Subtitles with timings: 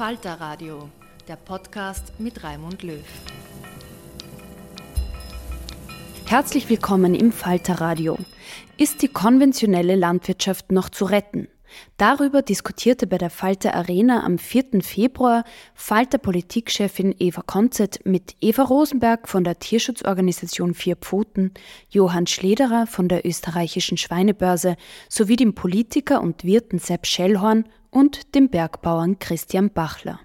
[0.00, 0.88] Falter Radio,
[1.28, 3.04] der Podcast mit Raimund Löw.
[6.24, 8.16] Herzlich willkommen im Falter Radio.
[8.78, 11.48] Ist die konventionelle Landwirtschaft noch zu retten?
[11.98, 14.80] Darüber diskutierte bei der Falter Arena am 4.
[14.80, 15.44] Februar
[15.74, 21.52] Falter Politikchefin Eva Konzett mit Eva Rosenberg von der Tierschutzorganisation Vier Pfoten,
[21.90, 24.76] Johann Schlederer von der österreichischen Schweinebörse
[25.10, 30.20] sowie dem Politiker und Wirten Sepp Schellhorn und dem Bergbauern Christian Bachler.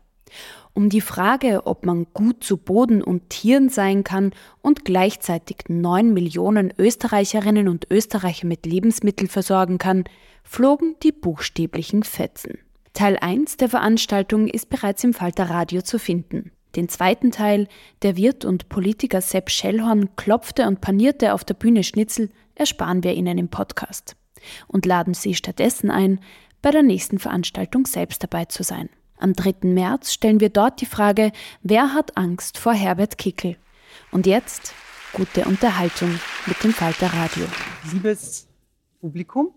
[0.73, 6.13] Um die Frage, ob man gut zu Boden und Tieren sein kann und gleichzeitig neun
[6.13, 10.03] Millionen Österreicherinnen und Österreicher mit Lebensmitteln versorgen kann,
[10.43, 12.59] flogen die buchstäblichen Fetzen.
[12.93, 16.51] Teil 1 der Veranstaltung ist bereits im Falter Radio zu finden.
[16.75, 17.69] Den zweiten Teil,
[18.01, 23.13] der Wirt und Politiker Sepp Schellhorn klopfte und panierte auf der Bühne Schnitzel, ersparen wir
[23.13, 24.17] Ihnen im Podcast
[24.67, 26.19] und laden Sie stattdessen ein,
[26.65, 28.89] bei der nächsten Veranstaltung selbst dabei zu sein.
[29.19, 29.69] Am 3.
[29.69, 31.31] März stellen wir dort die Frage,
[31.61, 33.55] wer hat Angst vor Herbert Kickel?
[34.11, 34.73] Und jetzt
[35.13, 37.45] gute Unterhaltung mit dem Falter Radio.
[37.93, 38.47] Liebes
[38.99, 39.51] Publikum,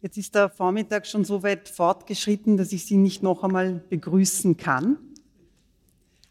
[0.00, 4.56] jetzt ist der Vormittag schon so weit fortgeschritten, dass ich Sie nicht noch einmal begrüßen
[4.56, 4.98] kann.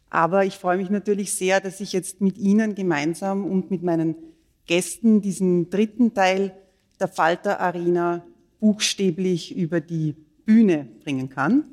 [0.08, 4.16] Aber ich freue mich natürlich sehr, dass ich jetzt mit Ihnen gemeinsam und mit meinen
[4.64, 6.56] Gästen diesen dritten Teil
[6.98, 8.24] der Falter Arena
[8.64, 10.14] buchstäblich über die
[10.46, 11.64] Bühne bringen kann.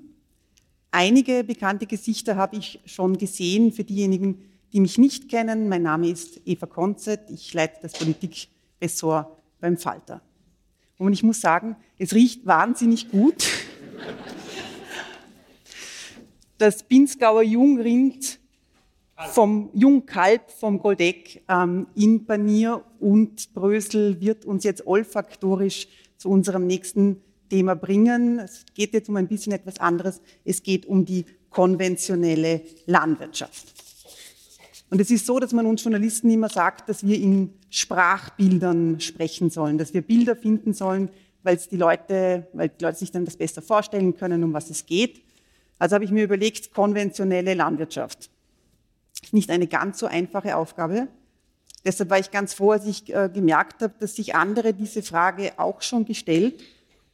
[0.91, 3.71] Einige bekannte Gesichter habe ich schon gesehen.
[3.71, 4.41] Für diejenigen,
[4.73, 7.29] die mich nicht kennen, mein Name ist Eva Konzett.
[7.29, 9.25] Ich leite das Politikressort
[9.61, 10.19] beim Falter.
[10.97, 13.47] Und ich muss sagen, es riecht wahnsinnig gut.
[16.57, 18.37] Das Pinzgauer Jungrind
[19.29, 25.87] vom Jungkalb vom Goldeck ähm, in Panier und Brösel wird uns jetzt olfaktorisch
[26.21, 28.37] zu unserem nächsten Thema bringen.
[28.37, 30.21] Es geht jetzt um ein bisschen etwas anderes.
[30.45, 33.73] Es geht um die konventionelle Landwirtschaft.
[34.91, 39.49] Und es ist so, dass man uns Journalisten immer sagt, dass wir in Sprachbildern sprechen
[39.49, 41.09] sollen, dass wir Bilder finden sollen,
[41.41, 44.85] weil die Leute, weil die Leute sich dann das besser vorstellen können, um was es
[44.85, 45.23] geht.
[45.79, 48.29] Also habe ich mir überlegt, konventionelle Landwirtschaft.
[49.23, 51.07] Ist nicht eine ganz so einfache Aufgabe.
[51.83, 55.53] Deshalb war ich ganz froh, als ich äh, gemerkt habe, dass sich andere diese Frage
[55.57, 56.61] auch schon gestellt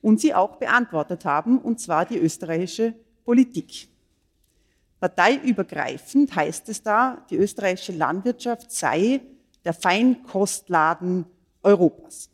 [0.01, 2.93] und sie auch beantwortet haben, und zwar die österreichische
[3.23, 3.87] Politik.
[4.99, 9.21] Parteiübergreifend heißt es da, die österreichische Landwirtschaft sei
[9.63, 11.25] der Feinkostladen
[11.61, 12.29] Europas.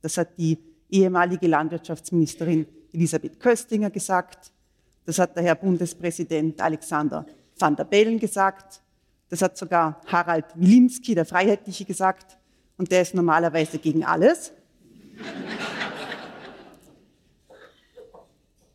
[0.00, 4.52] Das hat die ehemalige Landwirtschaftsministerin Elisabeth Köstinger gesagt.
[5.04, 7.26] Das hat der Herr Bundespräsident Alexander
[7.58, 8.80] van der Bellen gesagt.
[9.28, 12.38] Das hat sogar Harald Wilimski, der Freiheitliche, gesagt.
[12.78, 14.52] und der ist normalerweise gegen alles.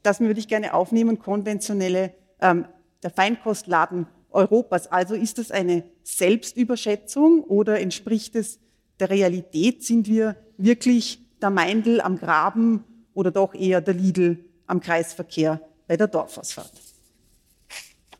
[0.03, 2.65] Das würde ich gerne aufnehmen, konventionelle, ähm,
[3.03, 4.87] der Feinkostladen Europas.
[4.87, 8.59] Also ist das eine Selbstüberschätzung oder entspricht es
[8.99, 9.83] der Realität?
[9.83, 12.83] Sind wir wirklich der Meindl am Graben
[13.13, 16.90] oder doch eher der Lidl am Kreisverkehr bei der Dorfausfahrt?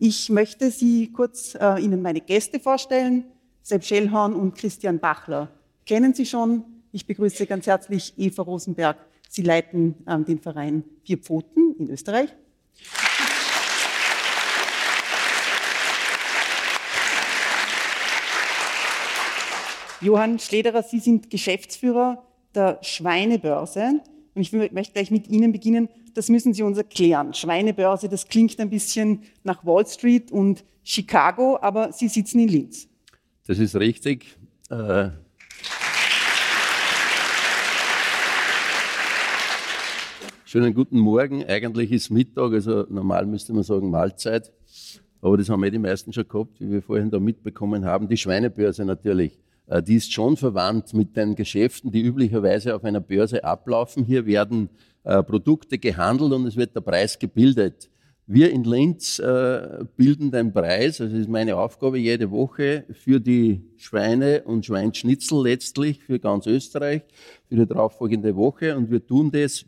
[0.04, 3.26] Ich möchte Sie kurz äh, Ihnen meine Gäste vorstellen.
[3.62, 5.52] Sepp Schellhorn und Christian Bachler
[5.86, 6.64] kennen Sie schon.
[6.92, 8.98] Ich begrüße ganz herzlich Eva Rosenberg.
[9.30, 12.32] Sie leiten ähm, den Verein Vier Pfoten in Österreich.
[20.02, 22.26] Johann Schlederer, Sie sind Geschäftsführer
[22.56, 24.02] der Schweinebörse.
[24.34, 25.90] Und ich möchte gleich mit Ihnen beginnen.
[26.14, 27.34] Das müssen Sie uns erklären.
[27.34, 32.88] Schweinebörse, das klingt ein bisschen nach Wall Street und Chicago, aber Sie sitzen in Linz.
[33.48, 34.38] Das ist richtig.
[34.70, 35.10] Äh
[40.46, 41.46] Schönen guten Morgen.
[41.46, 44.52] Eigentlich ist Mittag, also normal müsste man sagen Mahlzeit.
[45.22, 48.10] Aber das haben eh die meisten schon gehabt, wie wir vorhin da mitbekommen haben.
[48.10, 49.40] Die Schweinebörse natürlich.
[49.68, 54.04] Äh, die ist schon verwandt mit den Geschäften, die üblicherweise auf einer Börse ablaufen.
[54.04, 54.70] Hier werden
[55.04, 57.90] äh, Produkte gehandelt und es wird der Preis gebildet.
[58.28, 63.62] Wir in Linz äh, bilden den Preis, also ist meine Aufgabe jede Woche für die
[63.78, 67.02] Schweine und Schweinschnitzel letztlich für ganz Österreich
[67.50, 69.66] für die darauffolgende Woche und wir tun das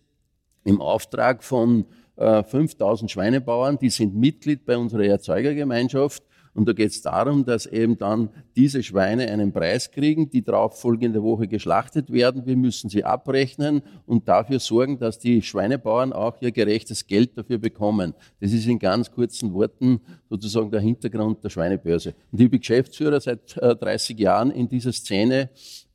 [0.63, 1.85] im Auftrag von
[2.15, 6.23] 5000 Schweinebauern, die sind Mitglied bei unserer Erzeugergemeinschaft
[6.55, 10.79] und da geht es darum, dass eben dann diese Schweine einen Preis kriegen, die darauf
[10.79, 12.45] folgende Woche geschlachtet werden.
[12.45, 17.57] Wir müssen sie abrechnen und dafür sorgen, dass die Schweinebauern auch ihr gerechtes Geld dafür
[17.57, 18.13] bekommen.
[18.39, 22.13] Das ist in ganz kurzen Worten sozusagen der Hintergrund der Schweinebörse.
[22.31, 25.49] Und ich bin Geschäftsführer seit 30 äh, Jahren in dieser Szene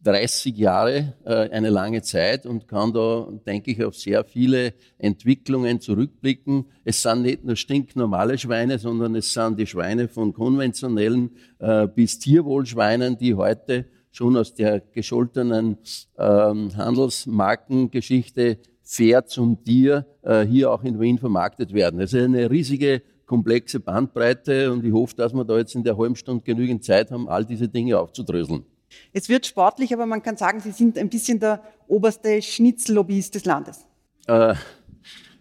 [0.05, 5.81] 30 Jahre, äh, eine lange Zeit und kann da, denke ich, auf sehr viele Entwicklungen
[5.81, 6.67] zurückblicken.
[6.85, 12.19] Es sind nicht nur stinknormale Schweine, sondern es sind die Schweine von konventionellen äh, bis
[12.19, 15.79] Tierwohlschweinen, die heute schon aus der gescholtenen
[16.17, 22.01] ähm, Handelsmarkengeschichte fair zum Tier äh, hier auch in Wien vermarktet werden.
[22.01, 25.99] Es ist eine riesige komplexe Bandbreite und ich hoffe, dass wir da jetzt in der
[25.99, 28.65] halben Stunde genügend Zeit haben, all diese Dinge aufzudröseln.
[29.13, 33.45] Es wird sportlich, aber man kann sagen, Sie sind ein bisschen der oberste Schnitzellobbyist des
[33.45, 33.87] Landes.
[34.27, 34.55] Äh,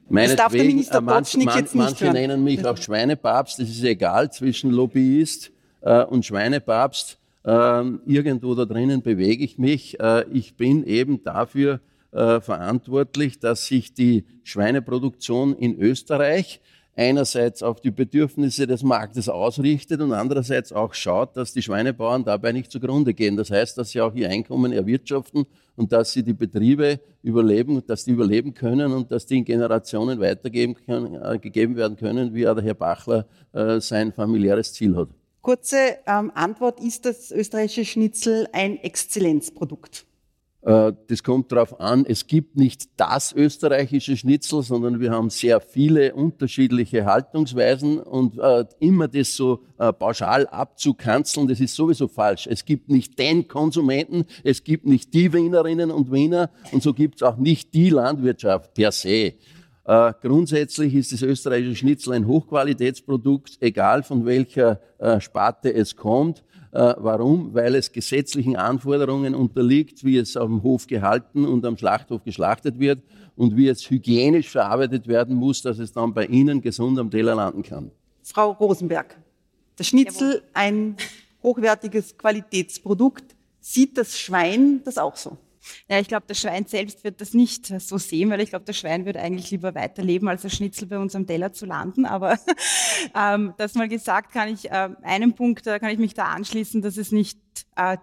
[0.10, 2.14] das darf der Minister äh, manch, jetzt nicht Manche hören.
[2.14, 5.52] nennen mich auch Schweinepapst, das ist egal, zwischen Lobbyist
[5.82, 7.18] äh, und Schweinepapst.
[7.44, 10.00] Äh, irgendwo da drinnen bewege ich mich.
[10.00, 11.82] Äh, ich bin eben dafür
[12.12, 16.62] äh, verantwortlich, dass sich die Schweineproduktion in Österreich
[16.98, 22.52] einerseits auf die Bedürfnisse des Marktes ausrichtet und andererseits auch schaut, dass die Schweinebauern dabei
[22.52, 23.38] nicht zugrunde gehen.
[23.38, 25.46] Das heißt, dass sie auch ihr Einkommen erwirtschaften
[25.76, 30.20] und dass sie die Betriebe überleben, dass die überleben können und dass die in Generationen
[30.20, 35.10] weitergegeben äh, gegeben werden können, wie auch der Herr Bachler äh, sein familiäres Ziel hat.
[35.42, 35.78] Kurze
[36.08, 40.07] ähm, Antwort, ist das österreichische Schnitzel ein Exzellenzprodukt?
[40.68, 45.62] Äh, das kommt darauf an, es gibt nicht das österreichische Schnitzel, sondern wir haben sehr
[45.62, 52.48] viele unterschiedliche Haltungsweisen und äh, immer das so äh, pauschal abzukanzeln, das ist sowieso falsch.
[52.48, 57.16] Es gibt nicht den Konsumenten, es gibt nicht die Wienerinnen und Wiener und so gibt
[57.16, 59.36] es auch nicht die Landwirtschaft per se.
[60.22, 64.82] Grundsätzlich ist das österreichische Schnitzel ein Hochqualitätsprodukt, egal von welcher
[65.22, 66.44] Sparte es kommt.
[66.72, 67.54] Äh, warum?
[67.54, 72.80] Weil es gesetzlichen Anforderungen unterliegt, wie es auf dem Hof gehalten und am Schlachthof geschlachtet
[72.80, 73.00] wird
[73.36, 77.36] und wie es hygienisch verarbeitet werden muss, dass es dann bei Ihnen gesund am Teller
[77.36, 77.92] landen kann.
[78.24, 79.18] Frau Rosenberg,
[79.78, 80.98] der Schnitzel, ein
[81.44, 83.24] hochwertiges Qualitätsprodukt.
[83.60, 85.38] Sieht das Schwein das auch so?
[85.90, 88.78] Ja, ich glaube, das Schwein selbst wird das nicht so sehen, weil ich glaube, das
[88.78, 92.06] Schwein würde eigentlich lieber weiterleben, als das Schnitzel bei uns am Teller zu landen.
[92.06, 92.38] Aber
[93.16, 96.82] ähm, das mal gesagt, kann ich äh, einen Punkt, da kann ich mich da anschließen,
[96.82, 97.47] dass es nicht äh,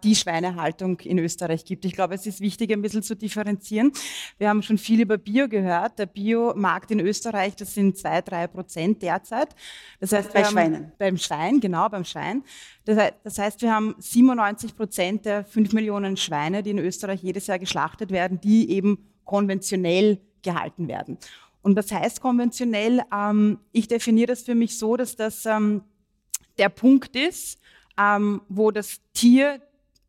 [0.02, 1.84] die Schweinehaltung in Österreich gibt.
[1.84, 3.92] Ich glaube, es ist wichtig, ein bisschen zu differenzieren.
[4.38, 5.98] Wir haben schon viel über Bio gehört.
[5.98, 9.48] Der Biomarkt in Österreich, das sind zwei, drei Prozent derzeit.
[10.00, 10.92] Das heißt, bei Schweinen.
[10.98, 12.44] Beim Schwein, genau, beim Schwein.
[12.84, 17.58] Das heißt, wir haben 97 Prozent der fünf Millionen Schweine, die in Österreich jedes Jahr
[17.58, 21.18] geschlachtet werden, die eben konventionell gehalten werden.
[21.62, 25.82] Und das heißt konventionell, ähm, ich definiere das für mich so, dass das ähm,
[26.58, 27.58] der Punkt ist,
[27.98, 29.60] ähm, wo das Tier,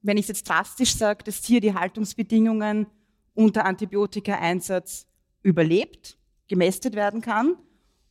[0.02, 2.88] wenn ich es jetzt drastisch sage, das Tier die Haltungsbedingungen
[3.34, 5.08] unter Antibiotikaeinsatz
[5.44, 7.56] überlebt, gemästet werden kann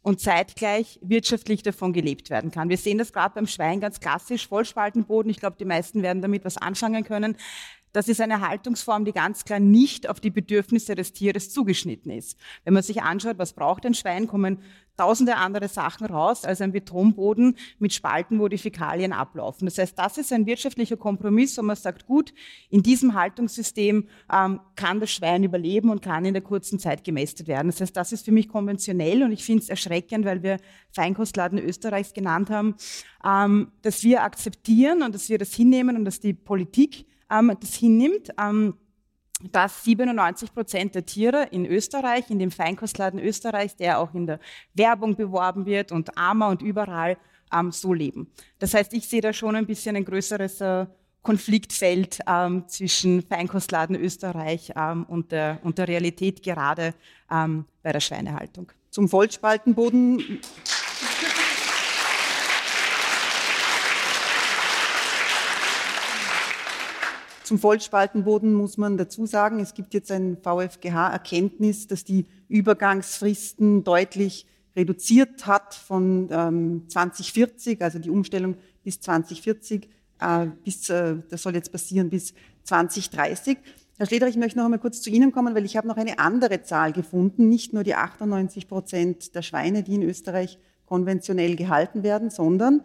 [0.02, 2.68] und zeitgleich wirtschaftlich davon gelebt werden kann.
[2.68, 5.30] Wir sehen das gerade beim Schwein ganz klassisch, Vollspaltenboden.
[5.30, 7.36] Ich glaube, die meisten werden damit was anfangen können.
[7.94, 12.36] Das ist eine Haltungsform, die ganz klar nicht auf die Bedürfnisse des Tieres zugeschnitten ist.
[12.64, 14.58] Wenn man sich anschaut, was braucht ein Schwein, kommen
[14.96, 19.66] tausende andere Sachen raus als ein Betonboden mit Spalten, wo die Fäkalien ablaufen.
[19.66, 22.34] Das heißt, das ist ein wirtschaftlicher Kompromiss, wo man sagt, gut,
[22.68, 27.46] in diesem Haltungssystem ähm, kann das Schwein überleben und kann in der kurzen Zeit gemästet
[27.46, 27.68] werden.
[27.68, 30.58] Das heißt, das ist für mich konventionell und ich finde es erschreckend, weil wir
[30.90, 32.74] Feinkostladen Österreichs genannt haben,
[33.24, 37.06] ähm, dass wir akzeptieren und dass wir das hinnehmen und dass die Politik
[37.36, 38.30] ähm, das hinnimmt.
[38.38, 38.74] Ähm,
[39.52, 44.40] dass 97 Prozent der Tiere in Österreich, in dem Feinkostladen Österreichs, der auch in der
[44.74, 47.16] Werbung beworben wird und AMA und überall
[47.52, 48.30] ähm, so leben.
[48.58, 50.86] Das heißt, ich sehe da schon ein bisschen ein größeres äh,
[51.22, 56.94] Konfliktfeld ähm, zwischen Feinkostladen Österreich ähm, und, der, und der Realität gerade
[57.30, 58.70] ähm, bei der Schweinehaltung.
[58.90, 60.40] Zum Vollspaltenboden
[67.44, 74.46] Zum Vollspaltenboden muss man dazu sagen, es gibt jetzt ein VfGH-Erkenntnis, dass die Übergangsfristen deutlich
[74.74, 81.54] reduziert hat von ähm, 2040, also die Umstellung bis 2040, äh, bis, äh, das soll
[81.54, 82.32] jetzt passieren bis
[82.62, 83.58] 2030.
[83.98, 86.18] Herr Schleder, ich möchte noch einmal kurz zu Ihnen kommen, weil ich habe noch eine
[86.18, 87.50] andere Zahl gefunden.
[87.50, 92.82] Nicht nur die 98 Prozent der Schweine, die in Österreich konventionell gehalten werden, sondern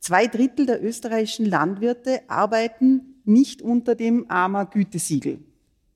[0.00, 5.38] zwei Drittel der österreichischen Landwirte arbeiten nicht unter dem AMA-Gütesiegel.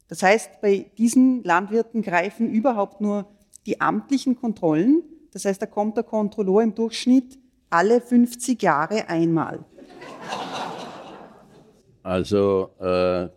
[0.09, 3.27] Das heißt, bei diesen Landwirten greifen überhaupt nur
[3.67, 5.03] die amtlichen Kontrollen.
[5.33, 7.39] Das heißt, da kommt der Kontrolleur im Durchschnitt
[7.71, 9.65] alle 50 Jahre einmal.
[12.03, 13.29] Also, äh,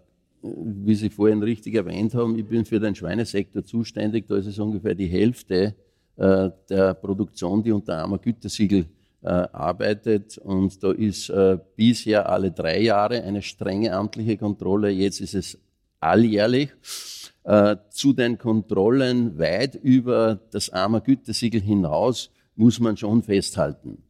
[0.41, 4.27] wie Sie vorhin richtig erwähnt haben, ich bin für den Schweinesektor zuständig.
[4.27, 5.75] Da ist es ungefähr die Hälfte
[6.17, 10.37] äh, der Produktion, die unter AMA-Gütesiegel äh, arbeitet.
[10.37, 14.89] Und da ist äh, bisher alle drei Jahre eine strenge amtliche Kontrolle.
[14.89, 15.59] Jetzt ist es
[15.99, 16.69] alljährlich.
[17.43, 24.03] Äh, zu den Kontrollen weit über das AMA Gütesiegel hinaus muss man schon festhalten.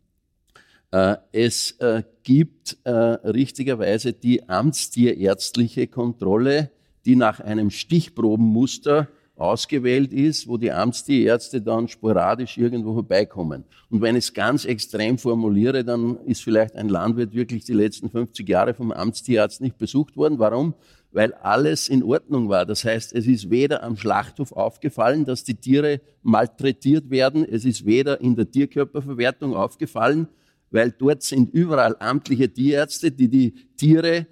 [0.92, 6.72] Äh, es äh, gibt äh, richtigerweise die amtstierärztliche Kontrolle,
[7.06, 13.64] die nach einem Stichprobenmuster ausgewählt ist, wo die Amtstierärzte dann sporadisch irgendwo vorbeikommen.
[13.90, 18.10] Und wenn ich es ganz extrem formuliere, dann ist vielleicht ein Landwirt wirklich die letzten
[18.10, 20.40] 50 Jahre vom Amtstierarzt nicht besucht worden.
[20.40, 20.74] Warum?
[21.12, 22.66] Weil alles in Ordnung war.
[22.66, 27.46] Das heißt, es ist weder am Schlachthof aufgefallen, dass die Tiere malträtiert werden.
[27.48, 30.28] Es ist weder in der Tierkörperverwertung aufgefallen,
[30.72, 34.28] weil dort sind überall amtliche Tierärzte, die die Tiere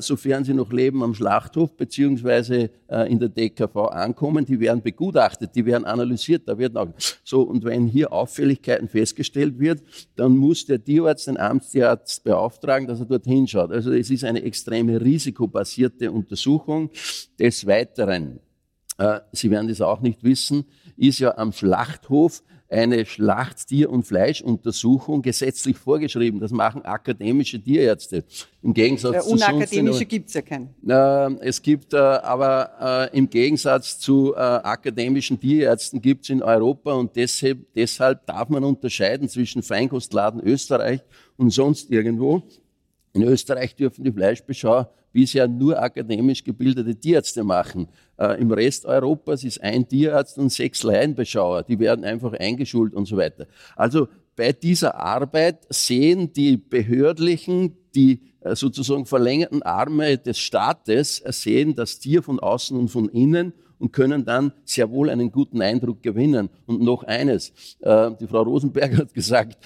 [0.00, 4.44] sofern sie noch leben, am Schlachthof beziehungsweise äh, in der DKV ankommen.
[4.44, 6.48] Die werden begutachtet, die werden analysiert.
[6.48, 6.88] Da wird auch
[7.22, 9.82] so und wenn hier Auffälligkeiten festgestellt wird,
[10.16, 13.70] dann muss der Tierarzt den Amtstierarzt beauftragen, dass er dort hinschaut.
[13.70, 16.90] Also es ist eine extreme risikobasierte Untersuchung.
[17.38, 18.40] Des Weiteren,
[18.98, 20.64] äh, Sie werden das auch nicht wissen,
[20.96, 26.38] ist ja am Schlachthof eine Schlachttier- und Fleischuntersuchung gesetzlich vorgeschrieben.
[26.38, 28.24] Das machen akademische Tierärzte.
[28.62, 30.74] Im Gegensatz äh, zu unakademische gibt es ja keinen.
[30.86, 36.42] Äh, es gibt äh, aber äh, im Gegensatz zu äh, akademischen Tierärzten gibt es in
[36.42, 41.00] Europa und deshalb, deshalb darf man unterscheiden zwischen Feinkostladen Österreich
[41.36, 42.42] und sonst irgendwo.
[43.14, 47.88] In Österreich dürfen die Fleischbeschauer bisher nur akademisch gebildete Tierärzte machen.
[48.18, 51.62] Äh, Im Rest Europas ist ein Tierarzt und sechs Laienbeschauer.
[51.62, 53.46] Die werden einfach eingeschult und so weiter.
[53.76, 61.32] Also bei dieser Arbeit sehen die Behördlichen, die äh, sozusagen verlängerten Arme des Staates, äh,
[61.32, 65.60] sehen das Tier von außen und von innen und können dann sehr wohl einen guten
[65.60, 66.50] Eindruck gewinnen.
[66.66, 69.58] Und noch eines, äh, die Frau Rosenberg hat gesagt,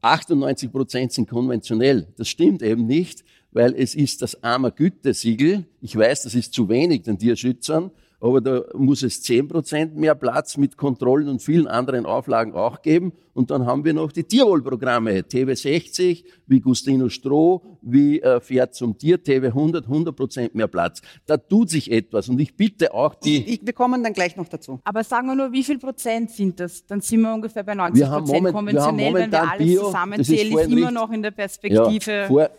[0.00, 2.08] 98 Prozent sind konventionell.
[2.16, 5.64] Das stimmt eben nicht weil es ist das armer Gütesiegel.
[5.80, 7.90] Ich weiß, das ist zu wenig den Tierschützern,
[8.20, 12.82] aber da muss es zehn Prozent mehr Platz mit Kontrollen und vielen anderen Auflagen auch
[12.82, 13.12] geben.
[13.32, 18.98] Und dann haben wir noch die Tierwohlprogramme, TV60, wie Gustino Stroh, wie äh, Pferd zum
[18.98, 21.00] Tier, TV100, 100 Prozent mehr Platz.
[21.26, 23.44] Da tut sich etwas und ich bitte auch die...
[23.46, 24.80] Ich, wir kommen dann gleich noch dazu.
[24.82, 26.84] Aber sagen wir nur, wie viel Prozent sind das?
[26.86, 30.72] Dann sind wir ungefähr bei 90 Prozent konventionell, wenn wir alles Bio, zusammenzählen, ist, ist
[30.72, 32.12] immer noch in der Perspektive...
[32.12, 32.50] Ja, vor,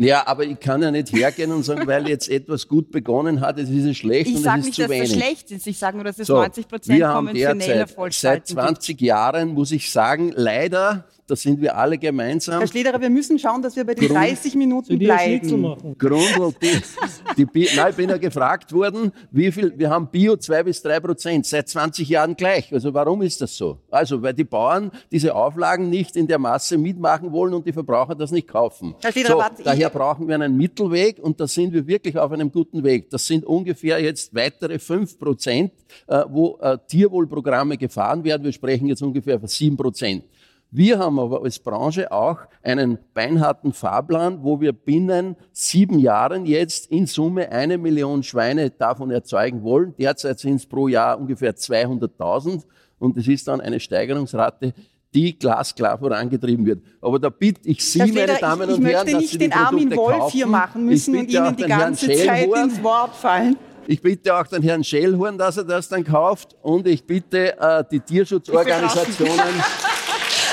[0.00, 3.58] ja, aber ich kann ja nicht hergehen und sagen, weil jetzt etwas gut begonnen hat,
[3.58, 5.02] jetzt ist es schlecht ich und es ist nicht, zu wenig.
[5.02, 5.66] Ich sage nicht, dass es schlecht ist.
[5.66, 10.32] Ich sage nur, dass es so, 90 Prozent konventioneller Seit 20 Jahren muss ich sagen,
[10.34, 12.58] leider da sind wir alle gemeinsam.
[12.58, 15.76] Herr Schlederer, wir müssen schauen, dass wir bei den Grund, 30 Minuten bleiben.
[15.96, 20.64] Grund, die, die, nein, ich bin ja gefragt worden, wie viel, wir haben Bio 2
[20.64, 22.72] bis 3 Prozent, seit 20 Jahren gleich.
[22.72, 23.78] Also warum ist das so?
[23.90, 28.14] Also, weil die Bauern diese Auflagen nicht in der Masse mitmachen wollen und die Verbraucher
[28.14, 28.96] das nicht kaufen.
[29.00, 32.32] Herr Schlederer, so, warte, daher brauchen wir einen Mittelweg und da sind wir wirklich auf
[32.32, 33.08] einem guten Weg.
[33.10, 35.72] Das sind ungefähr jetzt weitere 5 Prozent,
[36.08, 38.44] äh, wo äh, Tierwohlprogramme gefahren werden.
[38.44, 40.24] Wir sprechen jetzt ungefähr von 7 Prozent.
[40.72, 46.86] Wir haben aber als Branche auch einen beinharten Fahrplan, wo wir binnen sieben Jahren jetzt
[46.92, 49.94] in Summe eine Million Schweine davon erzeugen wollen.
[49.98, 52.62] Derzeit sind es pro Jahr ungefähr 200.000
[53.00, 54.72] und es ist dann eine Steigerungsrate,
[55.12, 56.84] die glasklar vorangetrieben wird.
[57.00, 59.76] Aber da bitte ich Sie, meine Damen ich, und Herren, dass Sie die Produkte.
[59.76, 63.56] Ich den Armin Wolf hier machen müssen und Ihnen die ganze Zeit ins Wort fallen.
[63.88, 67.82] Ich bitte auch den Herrn Schellhorn, dass er das dann kauft und ich bitte äh,
[67.90, 69.34] die Tierschutzorganisationen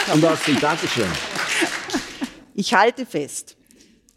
[0.10, 1.08] aus dem Dankeschön.
[2.54, 3.58] Ich halte fest,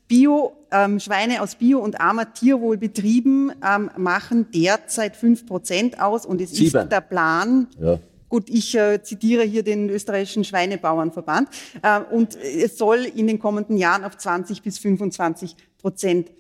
[0.09, 6.53] Bio, ähm, Schweine aus Bio- und armer Tierwohlbetrieben ähm, machen derzeit 5% aus und es
[6.53, 6.81] Sieben.
[6.81, 7.99] ist der Plan, ja.
[8.29, 11.49] Gut, ich äh, zitiere hier den österreichischen Schweinebauernverband.
[11.83, 16.31] Äh, und es soll in den kommenden Jahren auf 20 bis 25 Prozent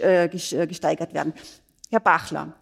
[0.00, 1.32] äh, äh, gesteigert werden.
[1.88, 2.54] Herr Bachler,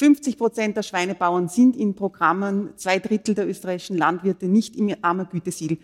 [0.00, 5.76] 50 Prozent der Schweinebauern sind in Programmen, zwei Drittel der österreichischen Landwirte nicht im Armergütesiegel.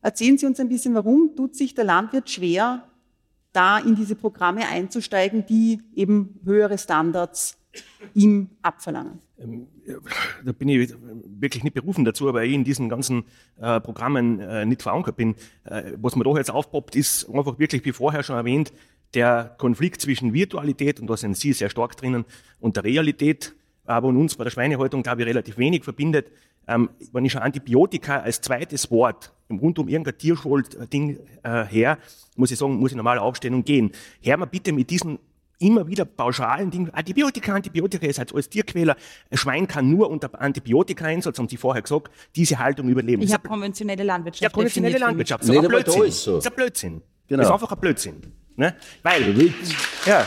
[0.00, 2.86] Erzählen Sie uns ein bisschen, warum tut sich der Landwirt schwer,
[3.52, 7.58] da in diese Programme einzusteigen, die eben höhere Standards
[8.14, 9.18] ihm abverlangen?
[9.40, 9.66] Ähm,
[10.44, 10.94] da bin ich
[11.40, 13.24] wirklich nicht berufen dazu, aber ich in diesen ganzen
[13.60, 15.34] äh, Programmen äh, nicht verankert bin.
[15.64, 18.72] Äh, was mir da jetzt aufpoppt, ist einfach wirklich, wie vorher schon erwähnt,
[19.14, 22.24] der Konflikt zwischen Virtualität, und da sind Sie sehr stark drinnen,
[22.60, 26.30] und der Realität aber uns bei der Schweinehaltung, glaube ich, relativ wenig verbindet.
[26.66, 31.98] Ähm, wenn ich schon Antibiotika als zweites Wort rund um irgendein Tierschuld-Ding äh, her,
[32.36, 33.92] muss ich sagen, muss ich normal aufstehen und gehen.
[34.22, 35.18] Hör mal bitte mit diesen
[35.58, 38.96] immer wieder pauschalen Dingen, Antibiotika, Antibiotika ist halt als Tierquäler.
[39.30, 43.22] Ein Schwein kann nur unter Antibiotika-Einsatz, haben Sie vorher gesagt, diese Haltung überleben.
[43.22, 44.42] Ich habe konventionelle Landwirtschaft.
[44.42, 45.42] Ja, konventionelle Landwirtschaft.
[45.42, 46.02] Das ist nee, ein Blödsinn.
[46.04, 46.38] Ist, so.
[46.38, 47.02] ist ein Blödsinn.
[47.28, 47.38] Genau.
[47.38, 48.22] Das ist einfach ein Blödsinn.
[48.56, 48.74] Ne?
[49.02, 49.52] Weil,
[50.06, 50.26] ja.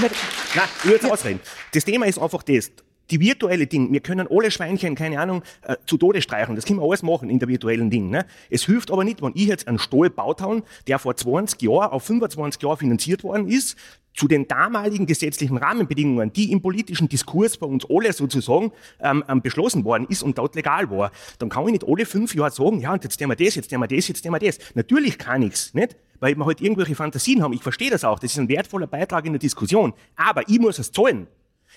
[0.00, 1.40] Na, ich würde jetzt ausreden.
[1.72, 2.70] Das Thema ist einfach das.
[3.10, 6.56] Die virtuelle Ding, wir können alle Schweinchen, keine Ahnung, äh, zu Tode streichen.
[6.56, 8.10] Das können wir alles machen in der virtuellen Ding.
[8.10, 8.26] Ne?
[8.50, 11.92] Es hilft aber nicht, wenn ich jetzt einen Stall baut habe, der vor 20 Jahren
[11.92, 13.76] auf 25 Jahre finanziert worden ist,
[14.12, 19.42] zu den damaligen gesetzlichen Rahmenbedingungen, die im politischen Diskurs bei uns alle sozusagen ähm, ähm,
[19.42, 22.80] beschlossen worden ist und dort legal war, dann kann ich nicht alle fünf Jahre sagen,
[22.80, 24.58] ja, und jetzt nehmen wir das, jetzt nehmen wir das, jetzt nehmen wir das.
[24.74, 25.96] Natürlich kann ich's, nicht?
[26.20, 27.52] Weil wir halt irgendwelche Fantasien haben.
[27.52, 28.18] Ich verstehe das auch.
[28.18, 29.92] Das ist ein wertvoller Beitrag in der Diskussion.
[30.16, 31.26] Aber ich muss es zahlen.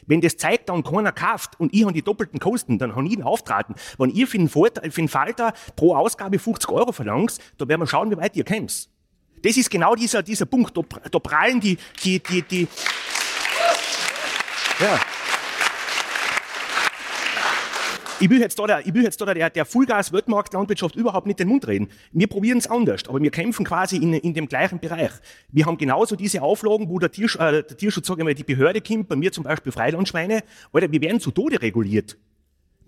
[0.05, 3.13] Wenn das zeigt dann keiner kauft und ich habe die doppelten Kosten, dann habe ich
[3.13, 3.75] einen Auftraten.
[3.97, 8.17] Wenn ihr für einen Falter pro Ausgabe 50 Euro verlangt, dann werden wir schauen, wie
[8.17, 8.89] weit ihr kämpft.
[9.41, 10.75] Das ist genau dieser, dieser Punkt.
[10.75, 12.67] Da, da prallen die, die, die, die,
[14.79, 14.99] ja.
[18.21, 21.47] Ich will jetzt da, der, ich will jetzt da der, der Fullgas-Weltmarkt-Landwirtschaft überhaupt nicht den
[21.47, 21.87] Mund reden.
[22.11, 25.11] Wir probieren es anders, aber wir kämpfen quasi in, in dem gleichen Bereich.
[25.53, 28.43] Wir haben genauso diese Auflagen, wo der, Tiersch, äh, der Tierschutz, sagen wir mal, die
[28.43, 32.17] Behörde kommt, bei mir zum Beispiel Freilandschweine, Alter, wir werden zu Tode reguliert.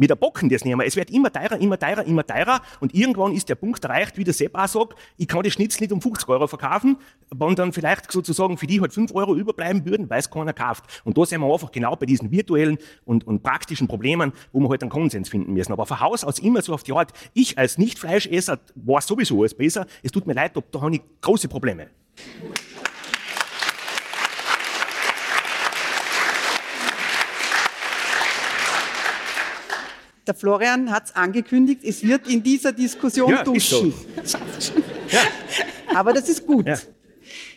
[0.02, 0.76] Mit der Bocken das mehr.
[0.84, 2.60] Es wird immer teurer, immer teurer, immer teurer.
[2.80, 5.84] Und irgendwann ist der Punkt erreicht, wie der Sepp auch sagt, ich kann das Schnitzel
[5.84, 6.98] nicht um 50 Euro verkaufen,
[7.30, 10.86] wenn dann vielleicht sozusagen für die halt 5 Euro überbleiben würden, weil es keiner kauft.
[11.04, 14.70] Und da sind wir einfach genau bei diesen virtuellen und, und praktischen Problemen, wo wir
[14.70, 15.72] halt einen Konsens finden müssen.
[15.72, 19.54] Aber von Haus aus immer so auf die Art, ich als Nicht-Fleischesser weiß sowieso alles
[19.54, 19.86] besser.
[20.02, 21.92] Es tut mir leid, da habe ich große Probleme.
[30.28, 33.94] Der Florian hat es angekündigt, es wird in dieser Diskussion ja, duschen.
[34.24, 34.38] So.
[35.10, 35.20] ja.
[35.96, 36.68] Aber das ist gut.
[36.68, 36.78] Ja.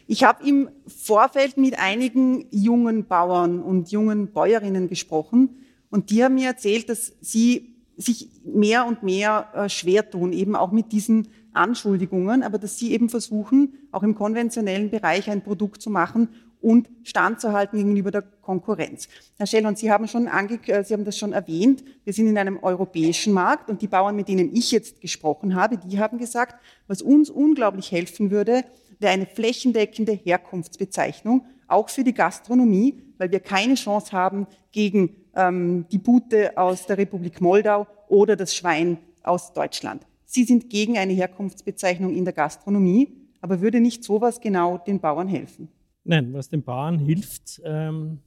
[0.07, 6.35] Ich habe im Vorfeld mit einigen jungen Bauern und jungen Bäuerinnen gesprochen und die haben
[6.35, 11.29] mir erzählt, dass sie sich mehr und mehr äh, schwer tun, eben auch mit diesen
[11.53, 16.29] Anschuldigungen, aber dass sie eben versuchen, auch im konventionellen Bereich ein Produkt zu machen,
[16.65, 19.09] und standzuhalten gegenüber der Konkurrenz.
[19.37, 21.85] Herr Schellhorn, Sie haben, schon ange äh, Sie haben das schon erwähnt.
[22.05, 25.77] Wir sind in einem europäischen Markt und die Bauern, mit denen ich jetzt gesprochen habe,
[25.77, 28.65] die haben gesagt, was uns unglaublich helfen würde,
[28.99, 35.85] wäre eine flächendeckende Herkunftsbezeichnung, auch für die Gastronomie, weil wir keine Chance haben gegen ähm,
[35.93, 40.07] die Bute aus der Republik Moldau oder das Schwein aus Deutschland.
[40.25, 45.29] Sie sind gegen eine Herkunftsbezeichnung in der Gastronomie, aber würde nicht sowas genau den Bauern
[45.29, 45.69] helfen?
[46.07, 48.21] Nein, was den Bauern hilft, ähm,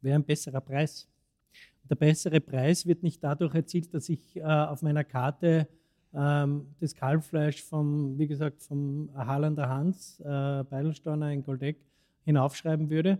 [0.00, 1.08] wäre ein besserer Preis.
[1.88, 5.68] Der bessere Preis wird nicht dadurch erzielt, dass ich äh, auf meiner Karte
[6.12, 11.76] ähm, das Kalbfleisch vom, wie gesagt, vom Harlander Hans, äh, Beidelsteiner in Goldeck
[12.24, 13.18] hinaufschreiben würde.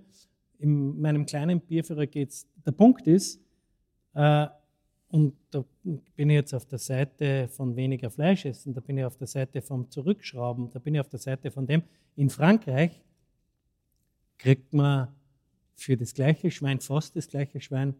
[0.58, 2.48] In meinem kleinen Bierführer geht es.
[2.66, 3.40] Der Punkt ist,
[4.14, 4.48] äh,
[5.08, 5.64] und da
[6.16, 9.28] bin ich jetzt auf der Seite von weniger Fleisch essen, da bin ich auf der
[9.28, 11.84] Seite vom Zurückschrauben, da bin ich auf der Seite von dem.
[12.16, 13.00] In Frankreich
[14.44, 15.08] kriegt man
[15.74, 17.94] für das gleiche Schwein, fast das gleiche Schwein,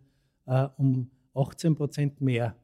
[0.47, 2.55] äh, um 18 Prozent mehr.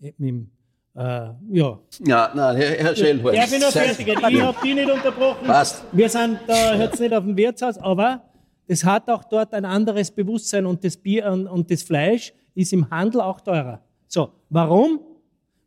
[0.00, 0.46] Äh, mit,
[0.94, 1.80] äh, ja.
[2.06, 3.34] Ja, nein, Herr, Herr Schellhorn.
[3.34, 4.06] Ja, ich bin noch fertig.
[4.06, 5.46] Ich habe die nicht unterbrochen.
[5.48, 5.84] Passt.
[5.90, 8.22] Wir sind da jetzt nicht auf dem Wirtshaus, aber
[8.68, 12.72] es hat auch dort ein anderes Bewusstsein und das Bier und, und das Fleisch ist
[12.72, 13.82] im Handel auch teurer.
[14.06, 15.00] So, warum?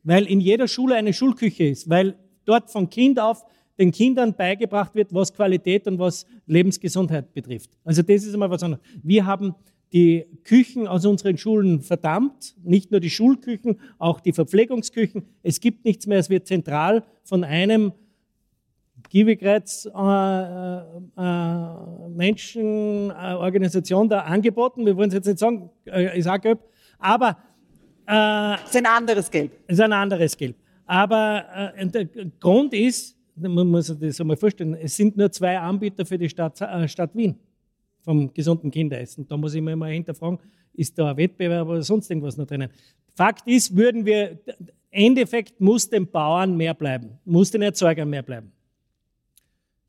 [0.03, 3.43] Weil in jeder Schule eine Schulküche ist, weil dort von Kind auf
[3.77, 7.69] den Kindern beigebracht wird, was Qualität und was Lebensgesundheit betrifft.
[7.83, 8.83] Also das ist einmal was anderes.
[9.03, 9.53] Wir haben
[9.93, 15.23] die Küchen aus unseren Schulen verdammt, nicht nur die Schulküchen, auch die Verpflegungsküchen.
[15.43, 17.93] Es gibt nichts mehr, es wird zentral von einem
[19.09, 20.81] Giebekreuz äh, äh,
[22.09, 24.85] Menschenorganisation da angeboten.
[24.85, 26.59] Wir wollen es jetzt nicht sagen, äh, ist auch gelb,
[26.99, 27.37] aber
[28.07, 29.51] äh, ist ein anderes Gelb.
[29.67, 30.57] Ist ein anderes Gelb.
[30.85, 32.05] Aber äh, der
[32.39, 36.30] Grund ist, man muss sich das einmal vorstellen, es sind nur zwei Anbieter für die
[36.30, 37.36] Stadt, äh, Stadt Wien
[38.02, 39.28] vom gesunden Kinderessen.
[39.28, 40.39] Da muss ich mir mal hinterfragen,
[40.73, 42.69] ist da ein Wettbewerb oder sonst irgendwas noch drinnen.
[43.15, 44.39] Fakt ist, würden wir,
[44.91, 48.52] Endeffekt muss den Bauern mehr bleiben, muss den Erzeugern mehr bleiben.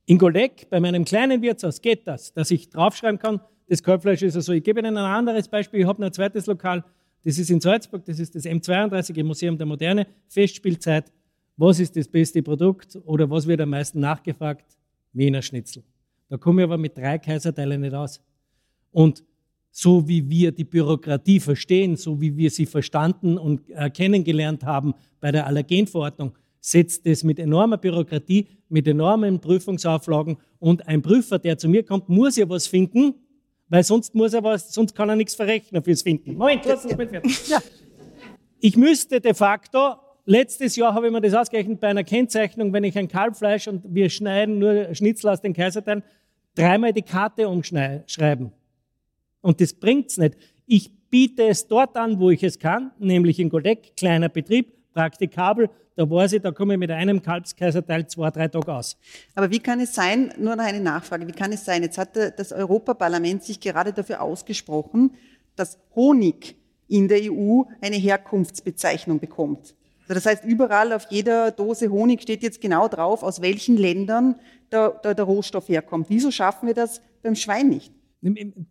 [0.06, 4.34] In Goldeck, bei meinem kleinen Wirtshaus, geht das, dass ich draufschreiben kann, das Kalbfleisch ist
[4.34, 4.52] so.
[4.52, 5.80] Ich gebe Ihnen ein anderes Beispiel.
[5.80, 6.82] Ich habe noch ein zweites Lokal,
[7.24, 11.12] das ist in Salzburg, das ist das M32 im Museum der Moderne, Festspielzeit
[11.58, 14.64] was ist das beste Produkt oder was wird am meisten nachgefragt?
[15.12, 15.82] Wiener Schnitzel.
[16.28, 18.20] Da komme ich aber mit drei Kaiserteilen nicht aus.
[18.92, 19.24] Und
[19.70, 24.94] so wie wir die Bürokratie verstehen, so wie wir sie verstanden und äh, kennengelernt haben
[25.20, 31.58] bei der Allergenverordnung, setzt es mit enormer Bürokratie, mit enormen Prüfungsauflagen und ein Prüfer, der
[31.58, 33.14] zu mir kommt, muss ja was finden,
[33.68, 36.36] weil sonst muss er was, sonst kann er nichts verrechnen fürs Finden.
[36.36, 37.36] Moment, lass uns mal fertig.
[37.48, 37.58] Ja.
[38.60, 39.96] Ich müsste de facto
[40.30, 43.82] Letztes Jahr habe ich mir das ausgerechnet bei einer Kennzeichnung, wenn ich ein Kalbfleisch und
[43.94, 46.02] wir schneiden nur Schnitzel aus den Kaiserteilen,
[46.54, 48.52] dreimal die Karte umschreiben.
[49.40, 50.36] Und das bringt's nicht.
[50.66, 55.70] Ich biete es dort an, wo ich es kann, nämlich in Goldeck, kleiner Betrieb, praktikabel.
[55.96, 58.98] Da weiß ich, da komme ich mit einem Kalbskaiserteil zwei, drei Tage aus.
[59.34, 62.14] Aber wie kann es sein, nur noch eine Nachfrage, wie kann es sein, jetzt hat
[62.16, 65.12] das Europaparlament sich gerade dafür ausgesprochen,
[65.56, 66.54] dass Honig
[66.86, 69.74] in der EU eine Herkunftsbezeichnung bekommt.
[70.08, 74.36] Also das heißt, überall auf jeder Dose Honig steht jetzt genau drauf, aus welchen Ländern
[74.72, 76.06] der, der, der Rohstoff herkommt.
[76.08, 77.92] Wieso schaffen wir das beim Schwein nicht?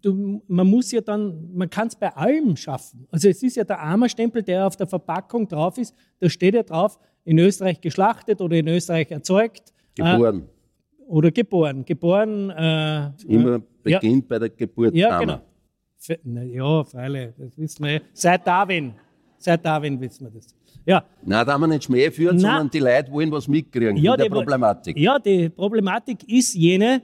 [0.01, 3.07] Du, man muss ja dann, man kann es bei allem schaffen.
[3.11, 6.63] Also es ist ja der Armerstempel, der auf der Verpackung drauf ist, da steht ja
[6.63, 9.73] drauf, in Österreich geschlachtet oder in Österreich erzeugt.
[9.95, 10.41] Geboren.
[10.41, 11.85] Äh, oder geboren.
[11.85, 12.49] Geboren.
[12.49, 14.27] Äh, Immer äh, beginnt ja.
[14.27, 14.95] bei der Geburt.
[14.95, 15.41] Ja, genau.
[16.23, 17.99] Ja, freilich, das wissen wir ja.
[18.13, 18.93] Seit Darwin.
[19.37, 20.55] Seit Darwin wissen wir das.
[20.85, 21.03] Ja.
[21.23, 22.41] Nein, da haben wir nicht Schmäh führen, Nein.
[22.41, 24.97] sondern die Leute wollen was mitkriegen ja, der Problematik.
[24.97, 27.01] Ja, die Problematik ist jene,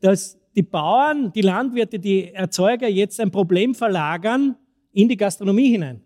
[0.00, 4.56] dass die Bauern, die Landwirte, die Erzeuger jetzt ein Problem verlagern
[4.92, 6.00] in die Gastronomie hinein.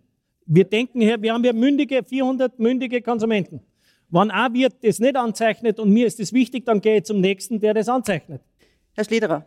[0.47, 3.61] Wir denken hier, wir haben ja mündige, 400 mündige Konsumenten.
[4.09, 7.21] Wenn ein Wirt das nicht anzeichnet und mir ist das wichtig, dann gehe ich zum
[7.21, 8.43] nächsten, der das anzeichnet.
[8.95, 9.47] Herr Schlederer.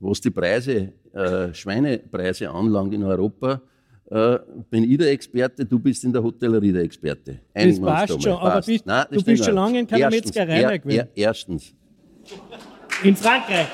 [0.00, 3.60] Was die Preise, äh, Schweinepreise anlangt in Europa,
[4.10, 4.38] äh,
[4.70, 7.40] bin ich der Experte, du bist in der Hotellerie der Experte.
[7.54, 10.78] Einigen das passt schon, aber bist, Nein, du bist schon lange in keiner Metzgerei mehr
[10.78, 11.08] gewesen.
[11.14, 11.74] Erstens.
[13.02, 13.68] In Frankreich.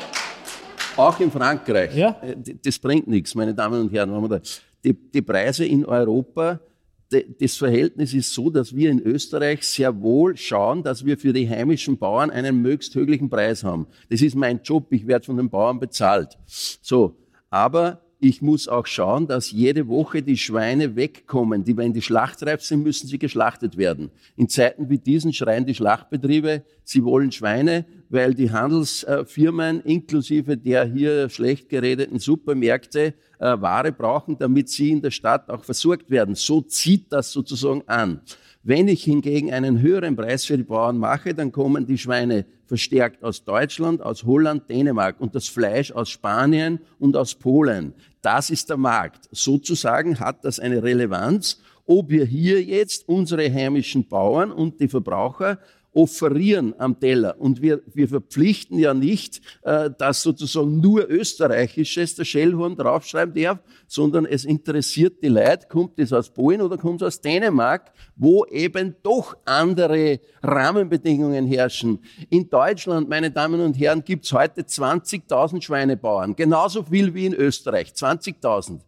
[0.96, 1.96] Auch in Frankreich.
[1.96, 2.16] Ja?
[2.22, 4.40] Äh, das bringt nichts, meine Damen und Herren.
[4.84, 6.60] Die, die Preise in Europa,
[7.10, 11.48] das Verhältnis ist so, dass wir in Österreich sehr wohl schauen, dass wir für die
[11.48, 12.94] heimischen Bauern einen möglichst
[13.28, 13.86] Preis haben.
[14.08, 16.38] Das ist mein Job, ich werde von den Bauern bezahlt.
[16.46, 17.16] So,
[17.50, 21.64] aber ich muss auch schauen, dass jede Woche die Schweine wegkommen.
[21.64, 24.10] Die, wenn die schlachtreif sind, müssen sie geschlachtet werden.
[24.36, 30.84] In Zeiten wie diesen schreien die Schlachtbetriebe, sie wollen Schweine, weil die Handelsfirmen inklusive der
[30.84, 36.34] hier schlecht geredeten Supermärkte äh, Ware brauchen, damit sie in der Stadt auch versorgt werden.
[36.34, 38.20] So zieht das sozusagen an.
[38.62, 43.24] Wenn ich hingegen einen höheren Preis für die Bauern mache, dann kommen die Schweine verstärkt
[43.24, 47.94] aus Deutschland, aus Holland, Dänemark und das Fleisch aus Spanien und aus Polen.
[48.22, 49.28] Das ist der Markt.
[49.32, 55.58] Sozusagen hat das eine Relevanz, ob wir hier jetzt unsere heimischen Bauern und die Verbraucher
[55.92, 57.36] offerieren am Teller.
[57.38, 63.58] Und wir, wir verpflichten ja nicht, äh, dass sozusagen nur Österreichisches der Schellhorn draufschreiben darf,
[63.86, 68.44] sondern es interessiert die Leute, kommt es aus Polen oder kommt es aus Dänemark, wo
[68.46, 71.98] eben doch andere Rahmenbedingungen herrschen.
[72.28, 77.34] In Deutschland, meine Damen und Herren, gibt es heute 20.000 Schweinebauern, genauso viel wie in
[77.34, 78.80] Österreich, 20.000.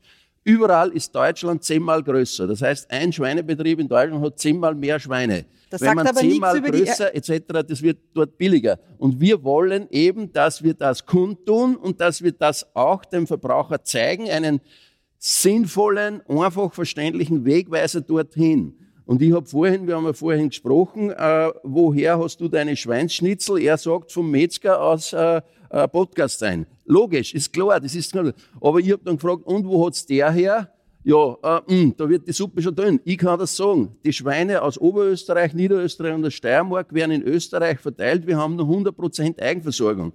[0.44, 2.46] Überall ist Deutschland zehnmal größer.
[2.46, 5.44] Das heißt, ein Schweinebetrieb in Deutschland hat zehnmal mehr Schweine.
[5.70, 8.78] Das Wenn sagt man aber zehnmal größer etc., das wird dort billiger.
[8.98, 13.84] Und wir wollen eben, dass wir das kundtun und dass wir das auch dem Verbraucher
[13.84, 14.60] zeigen, einen
[15.18, 18.74] sinnvollen, einfach verständlichen Wegweiser dorthin.
[19.04, 23.60] Und ich habe vorhin, wir haben ja vorhin gesprochen, äh, woher hast du deine Schweinsschnitzel?
[23.60, 25.40] Er sagt vom Metzger aus äh,
[25.72, 26.66] äh, Podcast ein.
[26.84, 28.32] Logisch, ist klar, das ist klar.
[28.60, 30.68] Aber ich habe dann gefragt, und wo hat's der her?
[31.04, 33.00] Ja, äh, mh, da wird die Suppe schon dünn.
[33.04, 33.96] Ich kann das sagen.
[34.04, 38.26] Die Schweine aus Oberösterreich, Niederösterreich und der Steiermark werden in Österreich verteilt.
[38.26, 40.12] Wir haben nur 100% Eigenversorgung.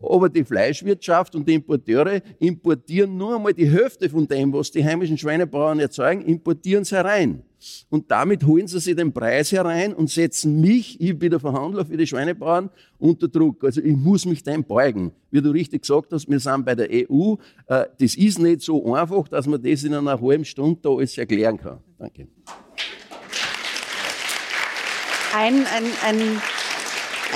[0.00, 4.84] Aber die Fleischwirtschaft und die Importeure importieren nur einmal die Hälfte von dem, was die
[4.84, 7.42] heimischen Schweinebauern erzeugen, importieren sie herein.
[7.88, 11.84] Und damit holen sie sich den Preis herein und setzen mich, ich bin der Verhandler
[11.84, 13.64] für die Schweinebauern, unter Druck.
[13.64, 15.12] Also ich muss mich dem beugen.
[15.30, 17.34] Wie du richtig gesagt hast, wir sind bei der EU.
[17.66, 21.16] Äh, Das ist nicht so einfach, dass man das in einer halben Stunde da alles
[21.18, 21.78] erklären kann.
[21.98, 22.28] Danke.
[25.34, 26.42] Ein, ein, ein,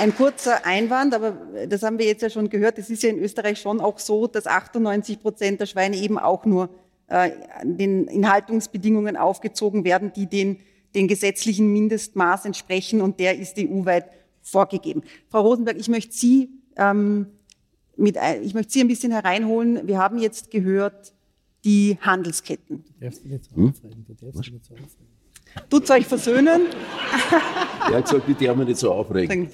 [0.01, 1.31] ein kurzer Einwand, aber
[1.67, 2.77] das haben wir jetzt ja schon gehört.
[2.79, 6.45] Es ist ja in Österreich schon auch so, dass 98 Prozent der Schweine eben auch
[6.45, 6.69] nur
[7.07, 7.31] äh,
[7.63, 10.57] den in Haltungsbedingungen aufgezogen werden, die den,
[10.95, 14.05] den gesetzlichen Mindestmaß entsprechen und der ist EU-weit
[14.41, 15.03] vorgegeben.
[15.29, 17.27] Frau Rosenberg, ich möchte Sie ähm,
[17.95, 19.87] mit, ein- ich möchte Sie ein bisschen hereinholen.
[19.87, 21.13] Wir haben jetzt gehört,
[21.63, 22.83] die Handelsketten.
[22.99, 24.05] Du darfst dich nicht so aufregen.
[24.07, 25.07] Du darfst dich nicht so aufregen.
[25.69, 26.61] Tut's euch versöhnen?
[27.89, 29.49] Er hat gesagt, ich darf mich nicht so aufregen.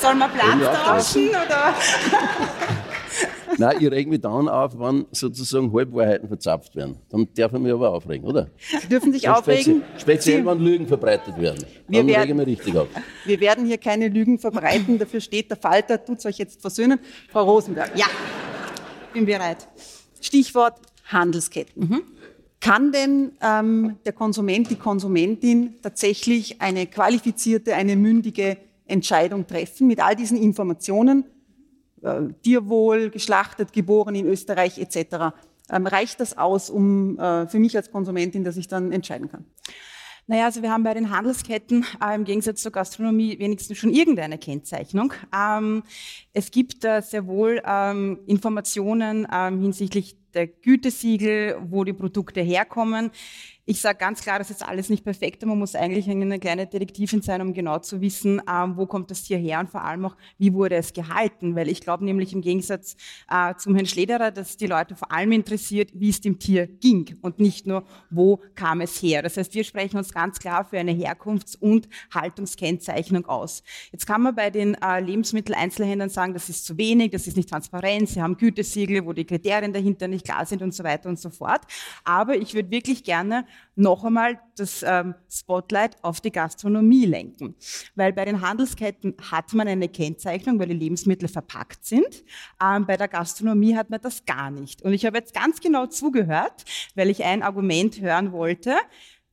[0.00, 1.74] Soll man Platz tauschen oder?
[3.58, 6.96] Nein, ich reg mich dann auf, wenn sozusagen Halbwahrheiten verzapft werden.
[7.10, 8.48] Dann darf ich mich aber aufregen, oder?
[8.80, 9.82] Sie dürfen sich Dann aufregen.
[9.98, 11.64] Speziell, speziell Sie- wenn Lügen verbreitet werden.
[11.86, 12.88] Wir Dann werden- rege ich mich richtig auf.
[13.26, 16.98] Wir werden hier keine Lügen verbreiten, dafür steht der Falter, tut's euch jetzt versöhnen.
[17.30, 18.06] Frau Rosenberg, Ja,
[19.12, 19.68] bin bereit.
[20.20, 20.76] Stichwort
[21.06, 22.02] Handelsketten.
[22.62, 29.98] Kann denn ähm, der Konsument, die Konsumentin tatsächlich eine qualifizierte, eine mündige Entscheidung treffen mit
[29.98, 31.24] all diesen Informationen,
[32.02, 35.34] äh, Tierwohl, geschlachtet, geboren in Österreich etc.?
[35.70, 39.44] Ähm, reicht das aus, um äh, für mich als Konsumentin, dass ich dann entscheiden kann?
[40.28, 44.38] Naja, also wir haben bei den Handelsketten äh, im Gegensatz zur Gastronomie wenigstens schon irgendeine
[44.38, 45.14] Kennzeichnung.
[45.36, 45.82] Ähm,
[46.32, 53.10] es gibt äh, sehr wohl ähm, Informationen ähm, hinsichtlich der Gütesiegel, wo die Produkte herkommen.
[53.64, 55.46] Ich sage ganz klar, das ist alles nicht perfekt.
[55.46, 59.22] Man muss eigentlich eine kleine Detektivin sein, um genau zu wissen, ähm, wo kommt das
[59.22, 61.54] Tier her und vor allem auch, wie wurde es gehalten.
[61.54, 62.96] Weil ich glaube nämlich im Gegensatz
[63.30, 67.16] äh, zum Herrn Schlederer, dass die Leute vor allem interessiert, wie es dem Tier ging
[67.22, 69.22] und nicht nur, wo kam es her.
[69.22, 73.62] Das heißt, wir sprechen uns ganz klar für eine Herkunfts- und Haltungskennzeichnung aus.
[73.92, 77.48] Jetzt kann man bei den äh, Lebensmitteleinzelhändlern sagen, das ist zu wenig, das ist nicht
[77.48, 81.18] transparent, sie haben Gütesiegel, wo die Kriterien dahinter nicht klar sind und so weiter und
[81.18, 81.62] so fort.
[82.04, 87.54] Aber ich würde wirklich gerne noch einmal das ähm, Spotlight auf die Gastronomie lenken.
[87.94, 92.24] Weil bei den Handelsketten hat man eine Kennzeichnung, weil die Lebensmittel verpackt sind.
[92.62, 94.82] Ähm, bei der Gastronomie hat man das gar nicht.
[94.82, 98.76] Und ich habe jetzt ganz genau zugehört, weil ich ein Argument hören wollte,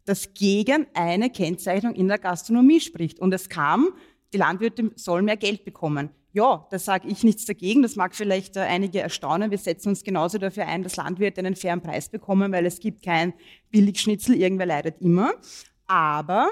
[0.05, 3.19] das gegen eine Kennzeichnung in der Gastronomie spricht.
[3.19, 3.89] Und es kam,
[4.33, 6.09] die Landwirte sollen mehr Geld bekommen.
[6.31, 7.81] Ja, da sage ich nichts dagegen.
[7.81, 9.49] Das mag vielleicht äh, einige erstaunen.
[9.49, 13.03] Wir setzen uns genauso dafür ein, dass Landwirte einen fairen Preis bekommen, weil es gibt
[13.03, 13.33] kein
[13.71, 15.33] Billigschnitzel, irgendwer leidet immer.
[15.87, 16.49] Aber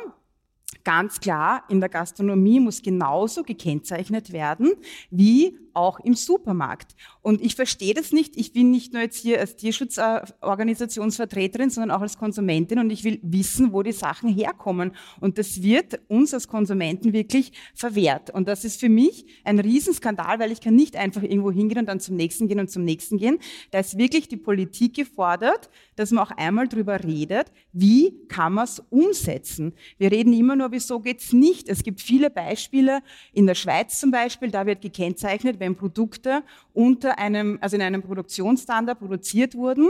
[0.83, 4.73] ganz klar, in der Gastronomie muss genauso gekennzeichnet werden
[5.11, 6.95] wie auch im Supermarkt.
[7.21, 8.35] Und ich verstehe das nicht.
[8.35, 13.19] Ich bin nicht nur jetzt hier als Tierschutzorganisationsvertreterin, sondern auch als Konsumentin und ich will
[13.21, 14.93] wissen, wo die Sachen herkommen.
[15.19, 18.31] Und das wird uns als Konsumenten wirklich verwehrt.
[18.31, 21.85] Und das ist für mich ein Riesenskandal, weil ich kann nicht einfach irgendwo hingehen und
[21.85, 23.37] dann zum nächsten gehen und zum nächsten gehen.
[23.71, 28.63] Da ist wirklich die Politik gefordert, dass man auch einmal drüber redet, wie kann man
[28.63, 29.73] es umsetzen.
[29.99, 31.69] Wir reden immer nur, wieso geht's nicht.
[31.69, 33.01] Es gibt viele Beispiele.
[33.33, 38.01] In der Schweiz zum Beispiel, da wird gekennzeichnet, wenn Produkte unter einem, also in einem
[38.01, 39.89] Produktionsstandard produziert wurden,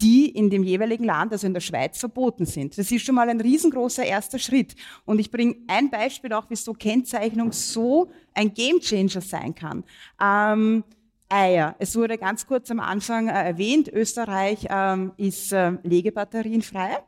[0.00, 2.78] die in dem jeweiligen Land, also in der Schweiz, verboten sind.
[2.78, 4.74] Das ist schon mal ein riesengroßer erster Schritt.
[5.04, 9.84] Und ich bringe ein Beispiel auch, wieso Kennzeichnung so ein Gamechanger sein kann.
[10.20, 10.84] Ähm,
[11.28, 11.74] Eier.
[11.78, 16.98] Es wurde ganz kurz am Anfang äh, erwähnt, Österreich ähm, ist äh, legebatterienfrei.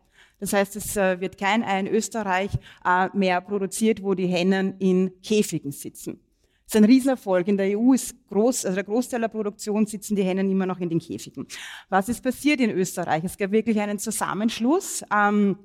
[0.41, 2.51] Das heißt, es äh, wird kein Ei in Österreich
[2.85, 6.21] äh, mehr produziert, wo die Hennen in Käfigen sitzen.
[6.69, 7.49] Das ist ein Riesenerfolg.
[7.49, 10.79] In der EU ist groß, also der Großteil der Produktion sitzen die Hennen immer noch
[10.81, 11.47] in den Käfigen.
[11.89, 13.25] Was ist passiert in Österreich?
[13.25, 15.03] Es gab wirklich einen Zusammenschluss.
[15.11, 15.57] Ähm,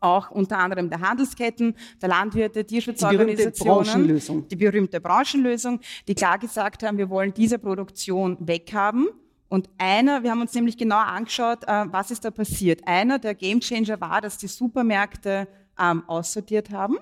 [0.00, 3.84] auch unter anderem der Handelsketten, der Landwirte, Tierschutzorganisationen.
[3.84, 4.48] Die berühmte Branchenlösung.
[4.48, 9.08] Die berühmte Branchenlösung, die klar gesagt haben, wir wollen diese Produktion weghaben.
[9.48, 12.80] Und einer, wir haben uns nämlich genau angeschaut, äh, was ist da passiert.
[12.88, 15.46] Einer der Gamechanger war, dass die Supermärkte
[15.78, 16.96] ähm, aussortiert haben,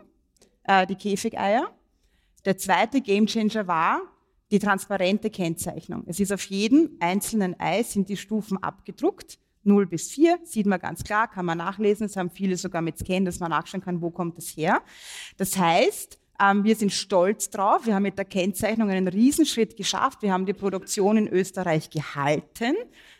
[0.64, 1.70] äh, die Käfigeier.
[2.48, 4.00] Der zweite Gamechanger war
[4.50, 6.04] die transparente Kennzeichnung.
[6.06, 9.38] Es ist auf jedem einzelnen Ei sind die Stufen abgedruckt.
[9.64, 12.06] 0 bis 4 sieht man ganz klar, kann man nachlesen.
[12.06, 14.80] Es haben viele sogar mit Scan, dass man nachschauen kann, wo kommt das her.
[15.37, 17.84] Das heißt, ähm, wir sind stolz drauf.
[17.84, 20.22] Wir haben mit der Kennzeichnung einen Riesenschritt geschafft.
[20.22, 22.76] Wir haben die Produktion in Österreich gehalten.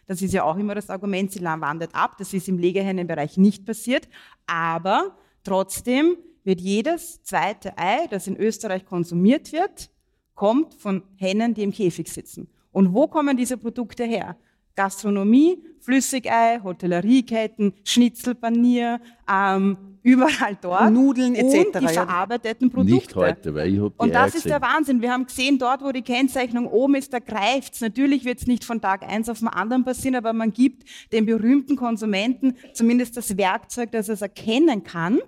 [0.07, 2.17] Das ist ja auch immer das Argument, sie wandert ab.
[2.19, 4.09] Das ist im Legehennenbereich nicht passiert.
[4.47, 6.17] Aber trotzdem
[6.49, 9.91] wird jedes zweite Ei, das in Österreich konsumiert wird,
[10.35, 12.49] kommt von Hennen, die im Käfig sitzen.
[12.73, 14.37] Und wo kommen diese Produkte her?
[14.75, 20.91] Gastronomie, Flüssigei, Hotellerieketten, Schnitzelpanier, ähm, überall dort.
[20.91, 21.75] Nudeln etc.
[21.75, 22.95] Und die verarbeiteten Produkte.
[22.95, 25.03] Nicht heute, weil ich habe Und das ist der Wahnsinn.
[25.03, 27.83] Wir haben gesehen, dort, wo die Kennzeichnung oben ist, da greift's.
[27.83, 31.27] Natürlich wird es nicht von Tag eins auf den anderen passieren, aber man gibt dem
[31.27, 35.19] berühmten Konsumenten zumindest das Werkzeug, dass er es erkennen kann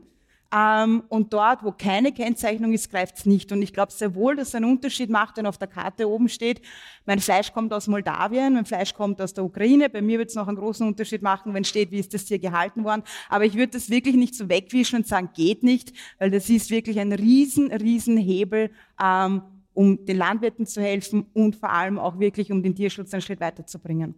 [0.53, 3.53] ähm, und dort, wo keine Kennzeichnung ist, greift es nicht.
[3.53, 6.29] Und ich glaube sehr wohl, dass es einen Unterschied macht, wenn auf der Karte oben
[6.29, 6.61] steht,
[7.07, 9.89] mein Fleisch kommt aus Moldawien, mein Fleisch kommt aus der Ukraine.
[9.89, 12.41] Bei mir wird es noch einen großen Unterschied machen, wenn steht, wie ist das Tier
[12.41, 13.03] gehalten worden.
[13.29, 16.71] Aber ich würde das wirklich nicht so wegwischen und sagen, geht nicht, weil das ist
[16.71, 22.19] wirklich ein riesen, riesen Hebel, ähm, um den Landwirten zu helfen und vor allem auch
[22.19, 24.17] wirklich, um den Tierschutz einen Schritt weiterzubringen.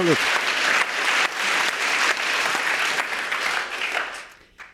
[0.00, 0.18] Absolut.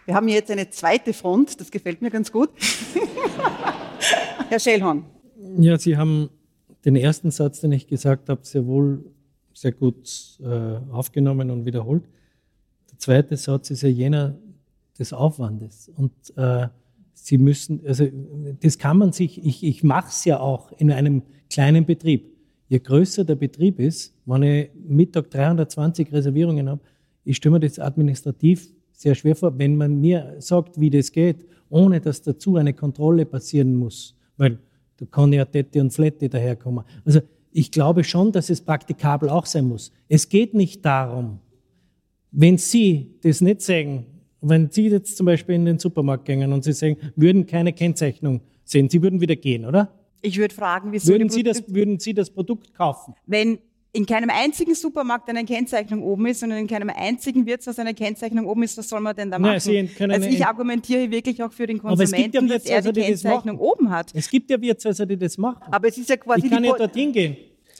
[0.05, 2.51] Wir haben jetzt eine zweite Front, das gefällt mir ganz gut.
[4.49, 5.05] Herr Schellhorn.
[5.59, 6.31] Ja, Sie haben
[6.85, 9.05] den ersten Satz, den ich gesagt habe, sehr wohl
[9.53, 12.05] sehr gut äh, aufgenommen und wiederholt.
[12.93, 14.39] Der zweite Satz ist ja jener
[14.97, 15.91] des Aufwandes.
[15.97, 16.69] Und äh,
[17.15, 18.07] Sie müssen, also
[18.61, 22.36] das kann man sich, ich, ich mache es ja auch in einem kleinen Betrieb.
[22.69, 26.81] Je größer der Betrieb ist, wenn ich Mittag 320 Reservierungen habe,
[27.25, 31.45] ich stelle mir das administrativ sehr schwer vor, wenn man mir sagt, wie das geht,
[31.69, 34.17] ohne dass dazu eine Kontrolle passieren muss.
[34.37, 34.59] Weil
[34.97, 36.85] da kann ja Tette und Flette daherkommen.
[37.05, 37.21] Also
[37.53, 39.93] ich glaube schon, dass es praktikabel auch sein muss.
[40.09, 41.41] Es geht nicht darum,
[42.31, 44.07] wenn Sie das nicht sagen,
[44.41, 48.41] wenn Sie jetzt zum Beispiel in den Supermarkt gehen und Sie sagen, würden keine Kennzeichnung
[48.65, 49.91] sehen, Sie würden wieder gehen, oder?
[50.27, 51.12] Ich würde fragen, wieso.
[51.12, 53.15] Würden Sie, das, würden Sie das Produkt kaufen?
[53.27, 53.59] Wenn
[53.93, 58.47] in keinem einzigen Supermarkt eine Kennzeichnung oben ist und in keinem einzigen Wirtshaus eine Kennzeichnung
[58.47, 59.53] oben ist, was soll man denn da machen?
[59.53, 63.01] Nein, Sie können also ich argumentiere wirklich auch für den Konsumenten, ja dass er die
[63.03, 64.11] Kennzeichnung oben hat.
[64.15, 65.73] Es gibt ja Wirtshäuser, die das machen.
[65.73, 67.37] Aber es ist ja quasi ich kann ja dorthin gehen.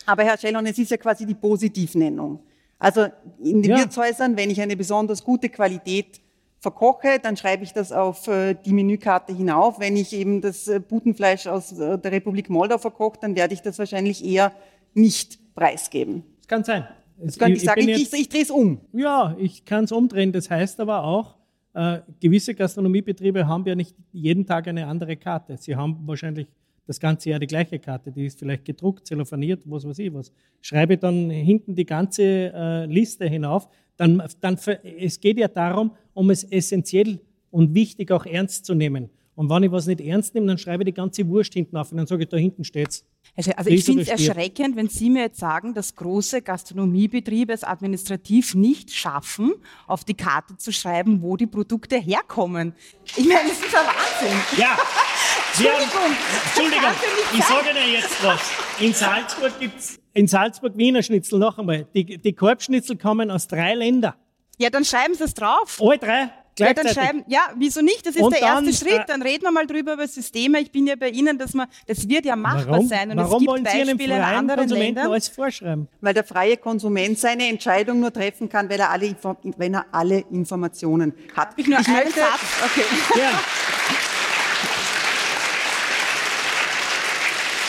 [0.06, 2.38] Aber Herr Schellon, es ist ja quasi die Positivnennung.
[2.78, 3.06] Also
[3.42, 3.78] in den ja.
[3.78, 6.20] Wirtshäusern, wenn ich eine besonders gute Qualität
[6.58, 9.78] verkoche, dann schreibe ich das auf äh, die Menükarte hinauf.
[9.78, 13.62] Wenn ich eben das äh, Putenfleisch aus äh, der Republik Moldau verkoche, dann werde ich
[13.62, 14.52] das wahrscheinlich eher
[14.94, 16.24] nicht preisgeben.
[16.38, 16.86] Das kann sein.
[17.18, 18.80] Das könnte ich, ich sagen, ich, ich, ich drehe es um.
[18.92, 20.32] Ja, ich kann es umdrehen.
[20.32, 21.36] Das heißt aber auch,
[21.74, 25.56] äh, gewisse Gastronomiebetriebe haben ja nicht jeden Tag eine andere Karte.
[25.56, 26.46] Sie haben wahrscheinlich
[26.86, 28.12] das ganze Jahr die gleiche Karte.
[28.12, 30.32] Die ist vielleicht gedruckt, zellophaniert, was weiß ich was.
[30.60, 33.68] Schreibe dann hinten die ganze äh, Liste hinauf.
[33.96, 34.59] Dann, dann,
[34.98, 39.11] es geht ja darum, um es essentiell und wichtig auch ernst zu nehmen.
[39.37, 41.92] Und wenn ich was nicht ernst nehme, dann schreibe ich die ganze Wurst hinten auf
[41.92, 43.04] und dann sage ich, da hinten steht's.
[43.37, 47.62] Also, also ich finde es erschreckend, wenn Sie mir jetzt sagen, dass große Gastronomiebetriebe es
[47.62, 49.53] administrativ nicht schaffen,
[49.86, 52.72] auf die Karte zu schreiben, wo die Produkte herkommen.
[53.14, 54.38] Ich meine, das ist ein Wahnsinn.
[54.59, 54.78] Ja.
[55.49, 56.90] Entschuldigung, Entschuldigung
[57.34, 58.40] ich sage Ihnen jetzt was.
[58.80, 61.86] In Salzburg gibt es in Salzburg Wiener Schnitzel noch einmal.
[61.94, 64.14] Die, die Korbschnitzel kommen aus drei Ländern.
[64.58, 65.80] Ja, dann schreiben Sie es drauf.
[65.80, 66.30] Alle drei.
[66.58, 68.06] Ja, dann schreiben, ja, wieso nicht?
[68.06, 69.02] Das ist und der erste dann, Schritt.
[69.08, 70.58] Dann reden wir mal drüber über Systeme.
[70.60, 73.10] Ich bin ja bei Ihnen, dass man, das wird ja machbar warum, sein.
[73.10, 75.12] Und warum es gibt Beispiele in anderen Konsumenten Ländern.
[75.12, 75.86] Alles vorschreiben?
[76.00, 79.14] Weil der freie Konsument seine Entscheidung nur treffen kann, weil er alle,
[79.58, 81.50] wenn er alle Informationen hat.
[81.56, 82.40] Ich nur ich einen möchte, Satz.
[82.64, 83.20] Okay.
[83.20, 83.38] Ja.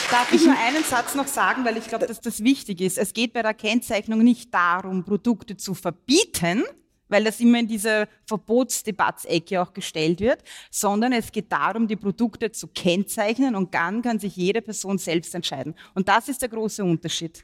[0.10, 2.97] Darf ich nur einen Satz noch sagen, weil ich glaube, dass das wichtig ist.
[2.97, 6.64] Es geht bei der Kennzeichnung nicht darum, Produkte zu verbieten,
[7.10, 12.51] weil das immer in diese Verbotsdebattsecke auch gestellt wird, sondern es geht darum, die Produkte
[12.53, 15.76] zu kennzeichnen und dann kann sich jede Person selbst entscheiden.
[15.93, 17.43] Und das ist der große Unterschied.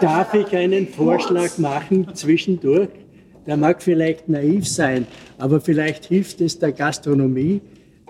[0.00, 2.90] Darf ich einen Vorschlag machen zwischendurch?
[3.50, 7.60] Der mag vielleicht naiv sein, aber vielleicht hilft es der Gastronomie,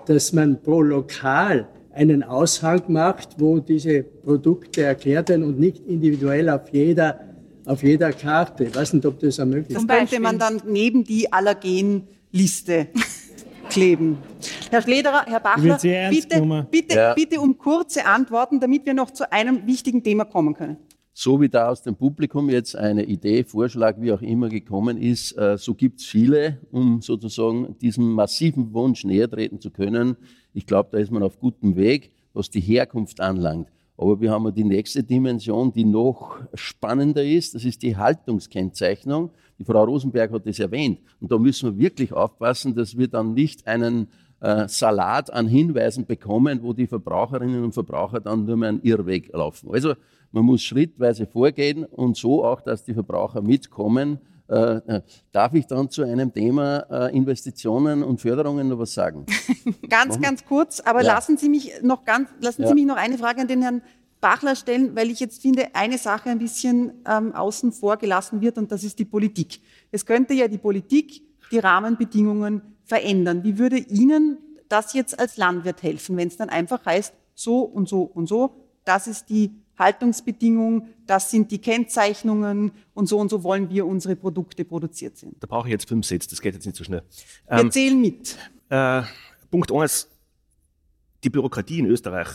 [0.05, 6.47] dass man pro Lokal einen Aushang macht, wo diese Produkte erklärt werden und nicht individuell
[6.47, 7.21] auf jeder,
[7.65, 8.65] auf jeder Karte.
[8.65, 9.89] Ich weiß nicht, ob das ermöglicht ist.
[9.89, 12.89] Das könnte man dann neben die Allergenliste
[13.71, 14.19] kleben.
[14.69, 15.79] Herr Schlederer, Herr Bachler,
[16.11, 17.13] bitte, bitte, ja.
[17.15, 20.77] bitte um kurze Antworten, damit wir noch zu einem wichtigen Thema kommen können
[21.21, 25.37] so wie da aus dem Publikum jetzt eine Idee, Vorschlag, wie auch immer gekommen ist,
[25.37, 30.17] äh, so gibt es viele, um sozusagen diesem massiven Wunsch näher treten zu können.
[30.55, 33.67] Ich glaube, da ist man auf gutem Weg, was die Herkunft anlangt.
[33.97, 37.53] Aber wir haben die nächste Dimension, die noch spannender ist.
[37.53, 39.29] Das ist die Haltungskennzeichnung.
[39.59, 41.01] Die Frau Rosenberg hat das erwähnt.
[41.19, 44.07] Und da müssen wir wirklich aufpassen, dass wir dann nicht einen
[44.39, 49.31] äh, Salat an Hinweisen bekommen, wo die Verbraucherinnen und Verbraucher dann nur mehr einen Irrweg
[49.33, 49.69] laufen.
[49.71, 49.93] Also
[50.31, 54.19] man muss schrittweise vorgehen und so auch, dass die Verbraucher mitkommen.
[54.47, 55.01] Äh, äh,
[55.31, 59.25] darf ich dann zu einem Thema äh, Investitionen und Förderungen noch was sagen?
[59.89, 60.21] ganz, Machen?
[60.21, 61.13] ganz kurz, aber ja.
[61.13, 62.67] lassen Sie mich noch ganz, lassen ja.
[62.67, 63.81] Sie mich noch eine Frage an den Herrn
[64.19, 68.57] Bachler stellen, weil ich jetzt finde, eine Sache ein bisschen ähm, außen vor gelassen wird
[68.57, 69.61] und das ist die Politik.
[69.89, 73.43] Es könnte ja die Politik die Rahmenbedingungen verändern.
[73.43, 74.37] Wie würde Ihnen
[74.69, 78.55] das jetzt als Landwirt helfen, wenn es dann einfach heißt, so und so und so,
[78.85, 84.15] das ist die Haltungsbedingungen, das sind die Kennzeichnungen und so und so wollen wir unsere
[84.15, 85.35] Produkte produziert sind.
[85.41, 87.03] Da brauche ich jetzt fünf Sätze, das geht jetzt nicht so schnell.
[87.49, 88.37] Wir ähm, zählen mit.
[88.69, 89.01] Äh,
[89.49, 90.07] Punkt eins,
[91.23, 92.29] die Bürokratie in Österreich.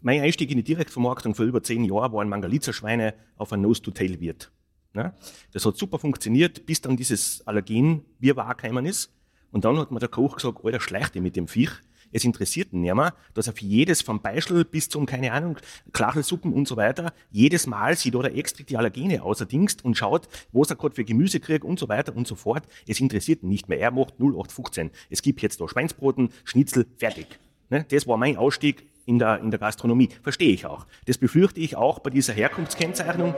[0.00, 4.50] Mein Einstieg in die Direktvermarktung vor über zehn Jahren waren Mangalitzer-Schweine auf ein Nose-to-Tail-Wirt.
[4.94, 5.14] Ne?
[5.52, 9.12] Das hat super funktioniert, bis dann dieses Allergen wir gekommen ist.
[9.50, 11.70] Und dann hat mir der Koch gesagt, Alter, schleichte mit dem Viech
[12.12, 15.58] es interessiert ihn nicht mehr, dass er für jedes vom Beischel bis zum, keine Ahnung,
[15.92, 20.70] Klachelsuppen und so weiter, jedes Mal sieht oder extra die Allergene außerdingst und schaut, was
[20.70, 22.64] er gerade für Gemüse kriegt und so weiter und so fort.
[22.86, 23.80] Es interessiert ihn nicht mehr.
[23.80, 24.90] Er macht 0815.
[25.10, 27.26] Es gibt jetzt da Schweinsbroten, Schnitzel, fertig.
[27.70, 27.84] Ne?
[27.88, 30.10] Das war mein Ausstieg in der, in der Gastronomie.
[30.22, 30.86] Verstehe ich auch.
[31.06, 33.34] Das befürchte ich auch bei dieser Herkunftskennzeichnung.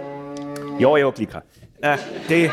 [0.79, 1.45] Ja, ja, Klicker.
[1.81, 1.97] Äh,
[2.29, 2.51] die,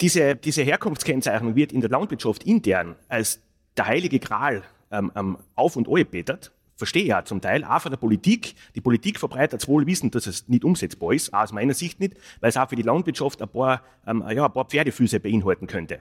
[0.00, 3.40] diese, diese Herkunftskennzeichnung wird in der Landwirtschaft intern als
[3.76, 6.52] der heilige Gral ähm, ähm, auf und angebetert.
[6.80, 8.54] Verstehe ja zum Teil, auch von der Politik.
[8.74, 12.14] Die Politik verbreitet wohl Wissen, dass es nicht umsetzbar ist, auch aus meiner Sicht nicht,
[12.40, 15.96] weil es auch für die Landwirtschaft ein paar, ähm, ja, ein paar Pferdefüße beinhalten könnte.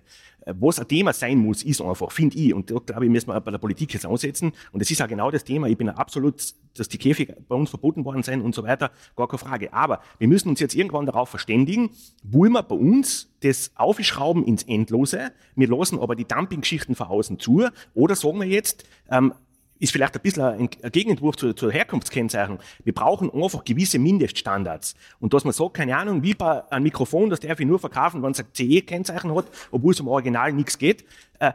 [0.45, 3.27] Äh, was ein Thema sein muss, ist einfach, finde ich, und da glaube ich, müssen
[3.27, 5.89] wir bei der Politik jetzt ansetzen, und das ist auch genau das Thema, ich bin
[5.89, 6.41] absolut,
[6.77, 9.73] dass die Käfige bei uns verboten worden sind und so weiter, gar keine Frage.
[9.73, 11.89] Aber wir müssen uns jetzt irgendwann darauf verständigen,
[12.23, 17.37] wollen wir bei uns das Aufschrauben ins Endlose, wir lassen aber die Dumping-Geschichten von außen
[17.37, 19.33] zu, oder sagen wir jetzt, ähm,
[19.79, 22.59] ist vielleicht ein bisschen ein Gegenentwurf zur, zur Herkunftskennzeichnung.
[22.83, 24.95] Wir brauchen einfach gewisse Mindeststandards.
[25.19, 28.21] Und dass man sagt, keine Ahnung, wie bei einem Mikrofon, das darf ich nur verkaufen,
[28.21, 31.05] wenn es ein CE-Kennzeichen hat, obwohl es im Original nichts geht.
[31.39, 31.53] Äh,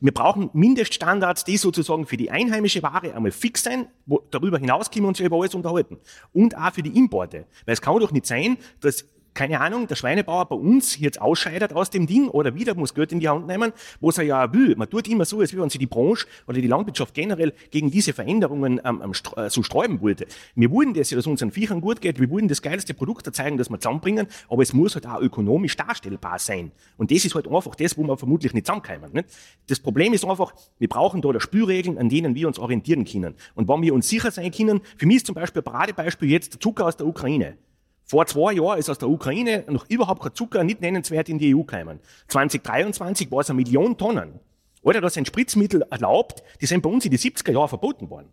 [0.00, 4.90] wir brauchen Mindeststandards, die sozusagen für die einheimische Ware einmal fix sein, wo darüber hinaus
[4.90, 5.98] können wir uns über alles unterhalten.
[6.32, 7.46] Und auch für die Importe.
[7.64, 11.72] Weil es kann doch nicht sein, dass keine Ahnung, der Schweinebauer bei uns jetzt ausscheidet
[11.72, 14.74] aus dem Ding oder wieder muss Geld in die Hand nehmen, was er ja will.
[14.76, 18.12] Man tut immer so, als wenn sie die Branche oder die Landwirtschaft generell gegen diese
[18.12, 20.26] Veränderungen ähm, äh, so sträuben wollte.
[20.54, 23.80] Wir wollen dass unseren Viechern gut geht, wir wollen das geilste Produkt zeigen, das wir
[23.80, 26.70] zusammenbringen, aber es muss halt auch ökonomisch darstellbar sein.
[26.96, 29.12] Und das ist halt einfach das, wo wir vermutlich nicht zusammenkommen.
[29.12, 29.28] Nicht?
[29.66, 33.34] Das Problem ist einfach, wir brauchen da Spürregeln, an denen wir uns orientieren können.
[33.54, 36.54] Und wenn wir uns sicher sein können, für mich ist zum Beispiel ein Paradebeispiel jetzt
[36.54, 37.56] der Zucker aus der Ukraine.
[38.04, 41.54] Vor zwei Jahren ist aus der Ukraine noch überhaupt kein Zucker nicht nennenswert in die
[41.54, 42.00] EU gekommen.
[42.28, 44.40] 2023 war es eine Million Tonnen.
[44.82, 48.28] Oder da sind Spritzmittel erlaubt, die sind bei uns in die 70er Jahre verboten worden.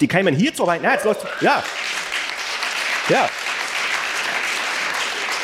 [0.00, 0.82] Die kämen hier zu weit.
[0.82, 1.62] Nein, jetzt lasst, ja.
[3.08, 3.28] Ja.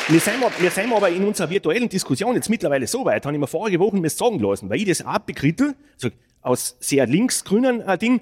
[0.09, 3.41] Wir sind, wir sind aber in unserer virtuellen Diskussion jetzt mittlerweile so weit, habe ich
[3.41, 6.11] mir vorige Woche mir sagen lassen, weil ich das auch bekrittel, so
[6.43, 8.21] aus sehr linksgrünen äh, Ding,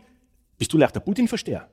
[0.59, 1.69] bist du leicht der Putin-Versteher?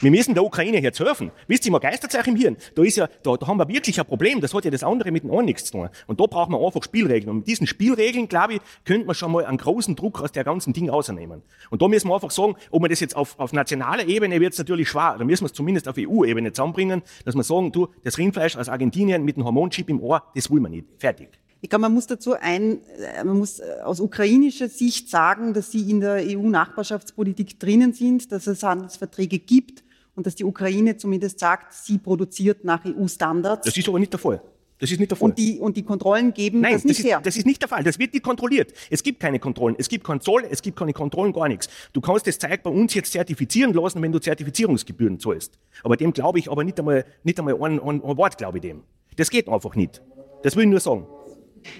[0.00, 1.32] Wir müssen der Ukraine jetzt helfen.
[1.48, 2.56] Wisst ihr, man geistert sich im Hirn.
[2.76, 4.40] Da ist ja, da, da haben wir wirklich ein Problem.
[4.40, 5.88] Das hat ja das andere mit dem einen nichts zu tun.
[6.06, 7.30] Und da braucht man einfach Spielregeln.
[7.30, 10.44] Und mit diesen Spielregeln, glaube ich, könnte man schon mal einen großen Druck aus der
[10.44, 11.42] ganzen Ding rausnehmen.
[11.70, 14.52] Und da müssen wir einfach sagen, ob man das jetzt auf, auf nationaler Ebene wird
[14.52, 15.16] es natürlich schwer.
[15.18, 18.68] Da müssen wir es zumindest auf EU-Ebene zusammenbringen, dass wir sagen, du, das Rindfleisch aus
[18.68, 20.86] Argentinien mit einem Hormonchip im Ohr, das will man nicht.
[20.98, 21.28] Fertig.
[21.60, 25.72] Ich glaube, man muss dazu ein, äh, man muss äh, aus ukrainischer Sicht sagen, dass
[25.72, 29.82] sie in der EU-Nachbarschaftspolitik drinnen sind, dass es Handelsverträge gibt
[30.18, 33.64] und dass die Ukraine zumindest sagt, sie produziert nach EU-Standards.
[33.64, 34.42] Das ist aber nicht der Fall.
[34.80, 35.28] Das ist nicht der Fall.
[35.30, 37.18] Und die, und die Kontrollen geben Nein, das nicht das her.
[37.18, 37.84] ist, das ist nicht der Fall.
[37.84, 38.72] Das wird nicht kontrolliert.
[38.90, 39.76] Es gibt keine Kontrollen.
[39.78, 41.68] Es gibt keinen Zoll, es gibt keine Kontrollen, gar nichts.
[41.92, 45.56] Du kannst das Zeug bei uns jetzt zertifizieren lassen, wenn du Zertifizierungsgebühren zahlst.
[45.84, 48.62] Aber dem glaube ich aber nicht einmal, nicht einmal ein, ein, ein Wort, glaube ich
[48.62, 48.82] dem.
[49.14, 50.02] Das geht einfach nicht.
[50.42, 51.06] Das will ich nur sagen.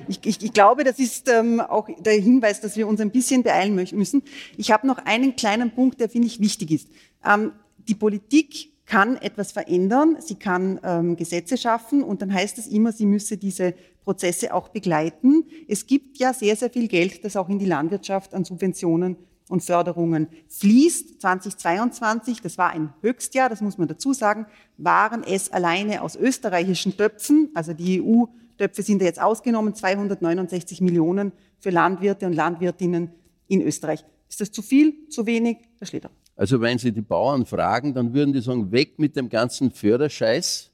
[0.07, 3.43] Ich, ich, ich glaube, das ist ähm, auch der Hinweis, dass wir uns ein bisschen
[3.43, 4.22] beeilen müssen.
[4.57, 6.89] Ich habe noch einen kleinen Punkt, der finde ich wichtig ist.
[7.24, 7.53] Ähm,
[7.89, 12.91] die Politik kann etwas verändern, sie kann ähm, Gesetze schaffen und dann heißt es immer,
[12.93, 15.45] sie müsse diese Prozesse auch begleiten.
[15.68, 19.16] Es gibt ja sehr, sehr viel Geld, das auch in die Landwirtschaft an Subventionen
[19.51, 21.20] und Förderungen fließt.
[21.20, 24.47] 2022, das war ein Höchstjahr, das muss man dazu sagen,
[24.78, 31.32] waren es alleine aus österreichischen Töpfen, also die EU-Töpfe sind ja jetzt ausgenommen, 269 Millionen
[31.59, 33.11] für Landwirte und Landwirtinnen
[33.49, 34.05] in Österreich.
[34.30, 35.59] Ist das zu viel, zu wenig?
[35.78, 36.11] Herr Schleder.
[36.39, 40.70] Also wenn Sie die Bauern fragen, dann würden die sagen, weg mit dem ganzen Förderscheiß.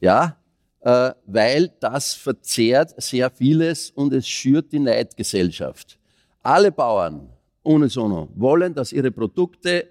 [0.00, 0.36] Ja,
[0.82, 5.98] äh, weil das verzehrt sehr vieles und es schürt die Neidgesellschaft.
[6.44, 7.28] Alle Bauern,
[7.64, 9.88] ohne Sono, wollen, dass ihre Produkte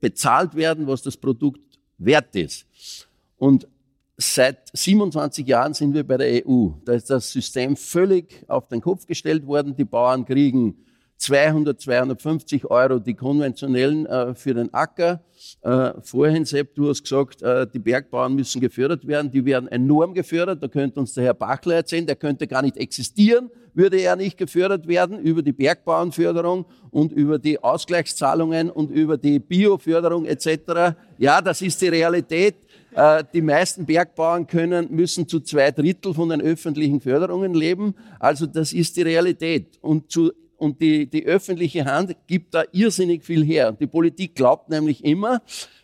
[0.00, 2.66] bezahlt werden, was das Produkt wert ist.
[3.36, 3.68] Und
[4.16, 6.68] seit 27 Jahren sind wir bei der EU.
[6.86, 9.76] Da ist das System völlig auf den Kopf gestellt worden.
[9.76, 10.78] Die Bauern kriegen
[11.16, 15.22] 200, 250 Euro die konventionellen äh, für den Acker.
[15.62, 19.30] Äh, vorhin, Sepp, du hast gesagt, äh, die Bergbauern müssen gefördert werden.
[19.30, 20.62] Die werden enorm gefördert.
[20.62, 24.36] Da könnte uns der Herr Bachler erzählen, der könnte gar nicht existieren, würde er nicht
[24.36, 30.96] gefördert werden über die Bergbauernförderung und über die Ausgleichszahlungen und über die Bioförderung etc.
[31.18, 32.56] Ja, das ist die Realität.
[32.94, 37.94] Äh, die meisten Bergbauern können, müssen zu zwei Drittel von den öffentlichen Förderungen leben.
[38.20, 39.78] Also das ist die Realität.
[39.80, 40.32] Und zu
[40.64, 43.72] und die, die öffentliche Hand gibt da irrsinnig viel her.
[43.72, 45.42] Die Politik glaubt nämlich immer,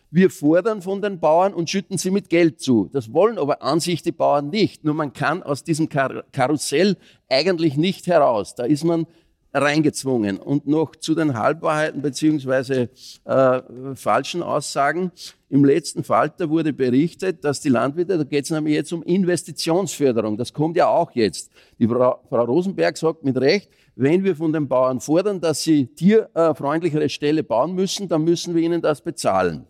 [0.09, 2.89] wir fordern von den Bauern und schütten sie mit Geld zu.
[2.91, 4.83] Das wollen aber an sich die Bauern nicht.
[4.83, 6.97] Nur man kann aus diesem Kar Karussell
[7.29, 8.55] eigentlich nicht heraus.
[8.55, 9.05] Da ist man
[9.53, 10.37] reingezwungen.
[10.37, 12.89] Und noch zu den Halbwahrheiten beziehungsweise
[13.25, 13.61] äh,
[13.95, 15.11] falschen Aussagen.
[15.49, 20.37] Im letzten Falter wurde berichtet, dass die Landwirte, da geht es nämlich jetzt um Investitionsförderung,
[20.37, 21.51] das kommt ja auch jetzt.
[21.77, 25.87] Die Frau, Frau Rosenberg sagt mit Recht, wenn wir von den Bauern fordern, dass sie
[25.87, 29.65] tierfreundlichere Ställe bauen müssen, dann müssen wir ihnen das bezahlen.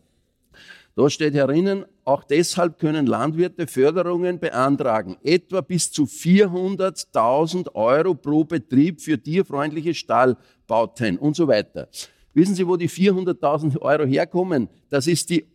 [0.96, 8.44] Da steht herinnen, auch deshalb können Landwirte Förderungen beantragen, etwa bis zu 400.000 Euro pro
[8.44, 11.88] Betrieb für tierfreundliche Stallbauten und so weiter.
[12.34, 14.70] Wissen Sie, wo die 400.000 Euro herkommen?
[14.90, 15.46] Das ist die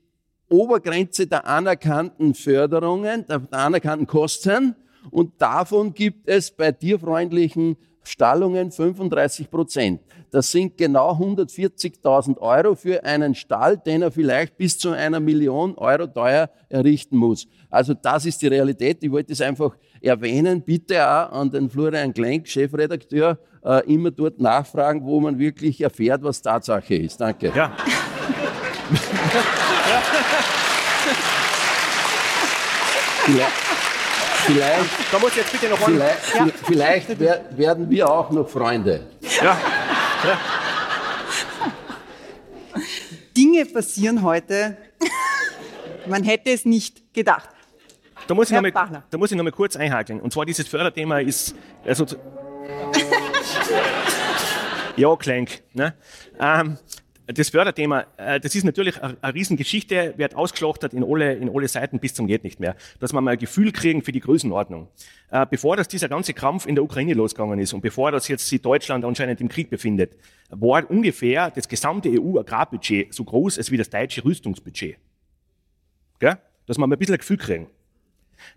[0.48, 4.74] Obergrenze der anerkannten Förderungen, der anerkannten Kosten.
[5.10, 10.00] Und davon gibt es bei tierfreundlichen Stallungen 35 Prozent.
[10.30, 15.74] Das sind genau 140.000 Euro für einen Stall, den er vielleicht bis zu einer Million
[15.76, 17.46] Euro teuer errichten muss.
[17.70, 19.02] Also das ist die Realität.
[19.02, 20.62] Ich wollte es einfach erwähnen.
[20.62, 26.22] Bitte auch an den Florian Klenk, Chefredakteur, äh, immer dort nachfragen, wo man wirklich erfährt,
[26.22, 27.20] was Tatsache ist.
[27.20, 27.52] Danke.
[27.54, 27.76] Ja.
[33.26, 33.50] Vielleicht,
[34.46, 36.46] vielleicht, Da muss ich jetzt bitte noch vielleicht, Ja.
[36.64, 39.06] vielleicht wer- werden wir auch noch Freunde.
[39.42, 39.56] Ja.
[43.36, 44.76] Dinge passieren heute,
[46.06, 47.48] man hätte es nicht gedacht.
[48.26, 49.02] Da muss, ich Herr noch mal, Bachler.
[49.10, 50.20] da muss ich noch mal kurz einhaken.
[50.20, 52.06] Und zwar dieses Förderthema ist, also,
[54.96, 55.94] ja, Klenk, ne?
[56.40, 56.78] Ähm,
[57.26, 61.98] das Förderthema, äh, das ist natürlich eine, Riesengeschichte, wird ausgeschlachtet in alle, in alle Seiten
[61.98, 62.76] bis zum geht nicht mehr.
[63.00, 64.88] Dass wir mal ein Gefühl kriegen für die Größenordnung.
[65.30, 68.48] Äh, bevor das dieser ganze Krampf in der Ukraine losgegangen ist und bevor das jetzt
[68.48, 70.16] sich Deutschland anscheinend im Krieg befindet,
[70.50, 74.96] war ungefähr das gesamte EU-Agrarbudget so groß als wie das deutsche Rüstungsbudget.
[76.20, 76.38] Gell?
[76.66, 77.66] Dass wir mal ein bisschen ein Gefühl kriegen.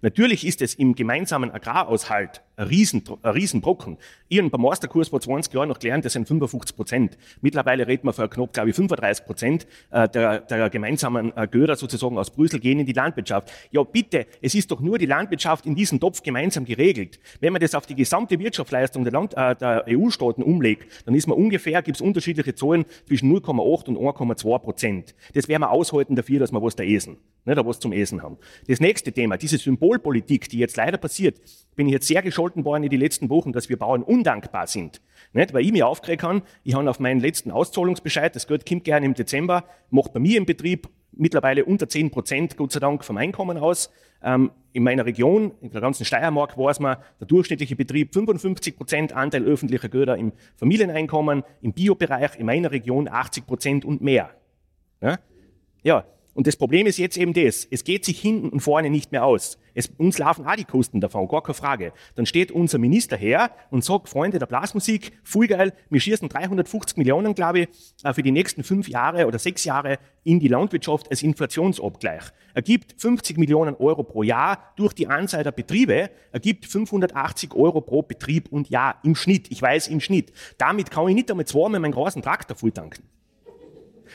[0.02, 3.98] Natürlich ist es im gemeinsamen Agraraushalt ein, Riesen, Riesenbrocken.
[4.28, 7.18] Ich habe beim Masterkurs vor 20 Jahren noch gelernt, das sind 55 Prozent.
[7.42, 11.76] Mittlerweile reden wir von knapp, glaube ich, 35 Prozent äh, der, der gemeinsamen äh, Göder
[11.76, 13.52] sozusagen aus Brüssel gehen in die Landwirtschaft.
[13.72, 17.20] Ja, bitte, es ist doch nur die Landwirtschaft in diesem Topf gemeinsam geregelt.
[17.40, 21.28] Wenn man das auf die gesamte Wirtschaftsleistung der, Land, äh, der EU-Staaten umlegt, dann ist
[21.28, 25.16] man ungefähr, gibt es unterschiedliche Zahlen zwischen 0,8 und 1,2 Prozent.
[25.34, 28.22] Das werden wir aushalten dafür, dass wir was da essen, nicht, da was zum Essen
[28.22, 28.38] haben.
[28.68, 31.40] Das nächste Thema, diese Symbolpolitik, die jetzt leider passiert,
[31.76, 35.02] bin ich jetzt sehr gescholten worden in die letzten Wochen, dass wir Bauern undankbar sind.
[35.34, 35.54] Nicht?
[35.54, 39.06] Weil ich mir aufgeregt habe, ich habe auf meinen letzten Auszahlungsbescheid, das Geld kommt gerne
[39.06, 43.18] im Dezember, macht bei mir im Betrieb mittlerweile unter 10 Prozent, Gott sei Dank, vom
[43.18, 43.92] Einkommen aus.
[44.22, 49.14] Ähm, in meiner Region, in der ganzen Steiermark, weiß man, der durchschnittliche Betrieb 55 Prozent
[49.14, 54.30] Anteil öffentlicher Güter im Familieneinkommen, im Biobereich, in meiner Region 80 Prozent und mehr.
[55.02, 55.18] Ja?
[55.84, 56.06] ja,
[56.40, 59.26] und das Problem ist jetzt eben das, es geht sich hinten und vorne nicht mehr
[59.26, 59.58] aus.
[59.74, 61.92] Es, uns laufen auch die Kosten davon, gar keine Frage.
[62.16, 66.96] Dann steht unser Minister her und sagt, Freunde der Blasmusik, voll geil, wir schießen 350
[66.96, 67.68] Millionen, glaube ich,
[68.06, 72.24] äh, für die nächsten fünf Jahre oder sechs Jahre in die Landwirtschaft als Inflationsabgleich.
[72.54, 77.54] Er gibt 50 Millionen Euro pro Jahr durch die Anzahl der Betriebe, er gibt 580
[77.54, 79.52] Euro pro Betrieb und Jahr im Schnitt.
[79.52, 80.32] Ich weiß, im Schnitt.
[80.58, 83.04] Damit kann ich nicht einmal zweimal meinen großen Traktor voll tanken.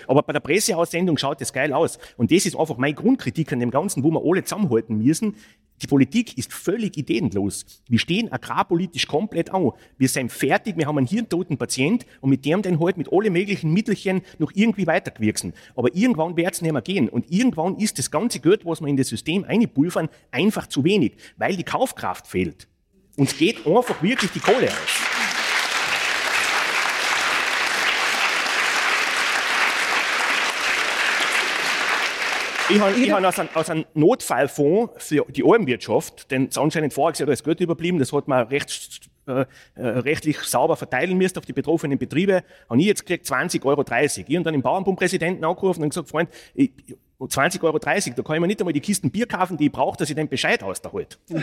[0.07, 1.99] Aber bei der Presseaussendung schaut das geil aus.
[2.17, 5.37] Und das ist einfach meine Grundkritik an dem Ganzen, wo wir alle zusammenhalten müssen.
[5.83, 7.65] Die Politik ist völlig ideenlos.
[7.89, 9.73] Wir stehen agrarpolitisch komplett an.
[9.99, 13.31] Wir sind fertig, wir haben einen hirntoten Patient und mit dem dann halt mit alle
[13.31, 15.53] möglichen Mittelchen noch irgendwie weitergewirksen.
[15.75, 17.09] Aber irgendwann wird es nicht mehr gehen.
[17.09, 21.17] Und irgendwann ist das ganze Geld, was wir in das System einpulvern, einfach zu wenig,
[21.37, 22.69] weil die Kaufkraft fehlt.
[23.17, 25.14] Uns geht einfach wirklich die Kohle aus.
[32.71, 37.19] Ich habe ich hab aus, einem, aus einem Notfallfonds für die Almwirtschaft, denn anscheinend voriges
[37.19, 39.45] Jahr ist Geld überblieben, das hat man recht, äh,
[39.75, 43.83] äh, rechtlich sauber verteilen müssen auf die betroffenen Betriebe, habe ich jetzt gekriegt 20,30 Euro.
[43.83, 46.73] Ich habe dann den Bauernbundpräsidenten angerufen und gesagt, Freund, ich,
[47.21, 49.99] 20,30 Euro, da kann ich mir nicht einmal die Kisten Bier kaufen, die ich brauche,
[49.99, 51.19] dass ich den Bescheid aus da halt.
[51.29, 51.43] ja?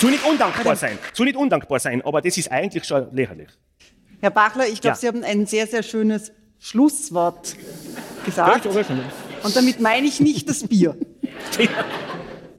[0.00, 0.98] Soll nicht undankbar sein.
[1.12, 3.48] Soll nicht undankbar sein, aber das ist eigentlich schon lächerlich.
[4.20, 5.00] Herr Bachler, ich glaube, ja.
[5.00, 7.56] Sie haben ein sehr, sehr schönes Schlusswort
[8.24, 8.66] gesagt.
[8.66, 10.96] Und damit meine ich nicht das Bier,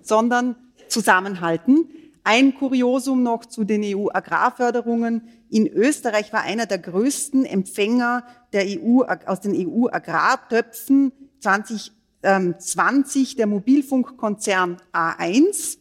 [0.01, 0.55] sondern
[0.87, 1.89] zusammenhalten.
[2.23, 5.29] Ein Kuriosum noch zu den EU-Agrarförderungen.
[5.49, 8.23] In Österreich war einer der größten Empfänger
[8.53, 15.78] der EU, aus den EU-Agrartöpfen 2020 der Mobilfunkkonzern A1.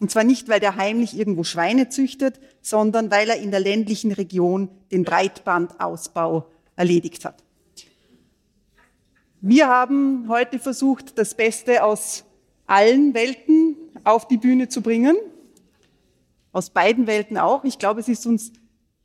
[0.00, 4.12] Und zwar nicht, weil der heimlich irgendwo Schweine züchtet, sondern weil er in der ländlichen
[4.12, 6.46] Region den Breitbandausbau
[6.76, 7.42] erledigt hat.
[9.40, 12.24] Wir haben heute versucht, das Beste aus
[12.66, 15.16] allen Welten auf die Bühne zu bringen.
[16.52, 17.64] Aus beiden Welten auch.
[17.64, 18.52] Ich glaube, es ist uns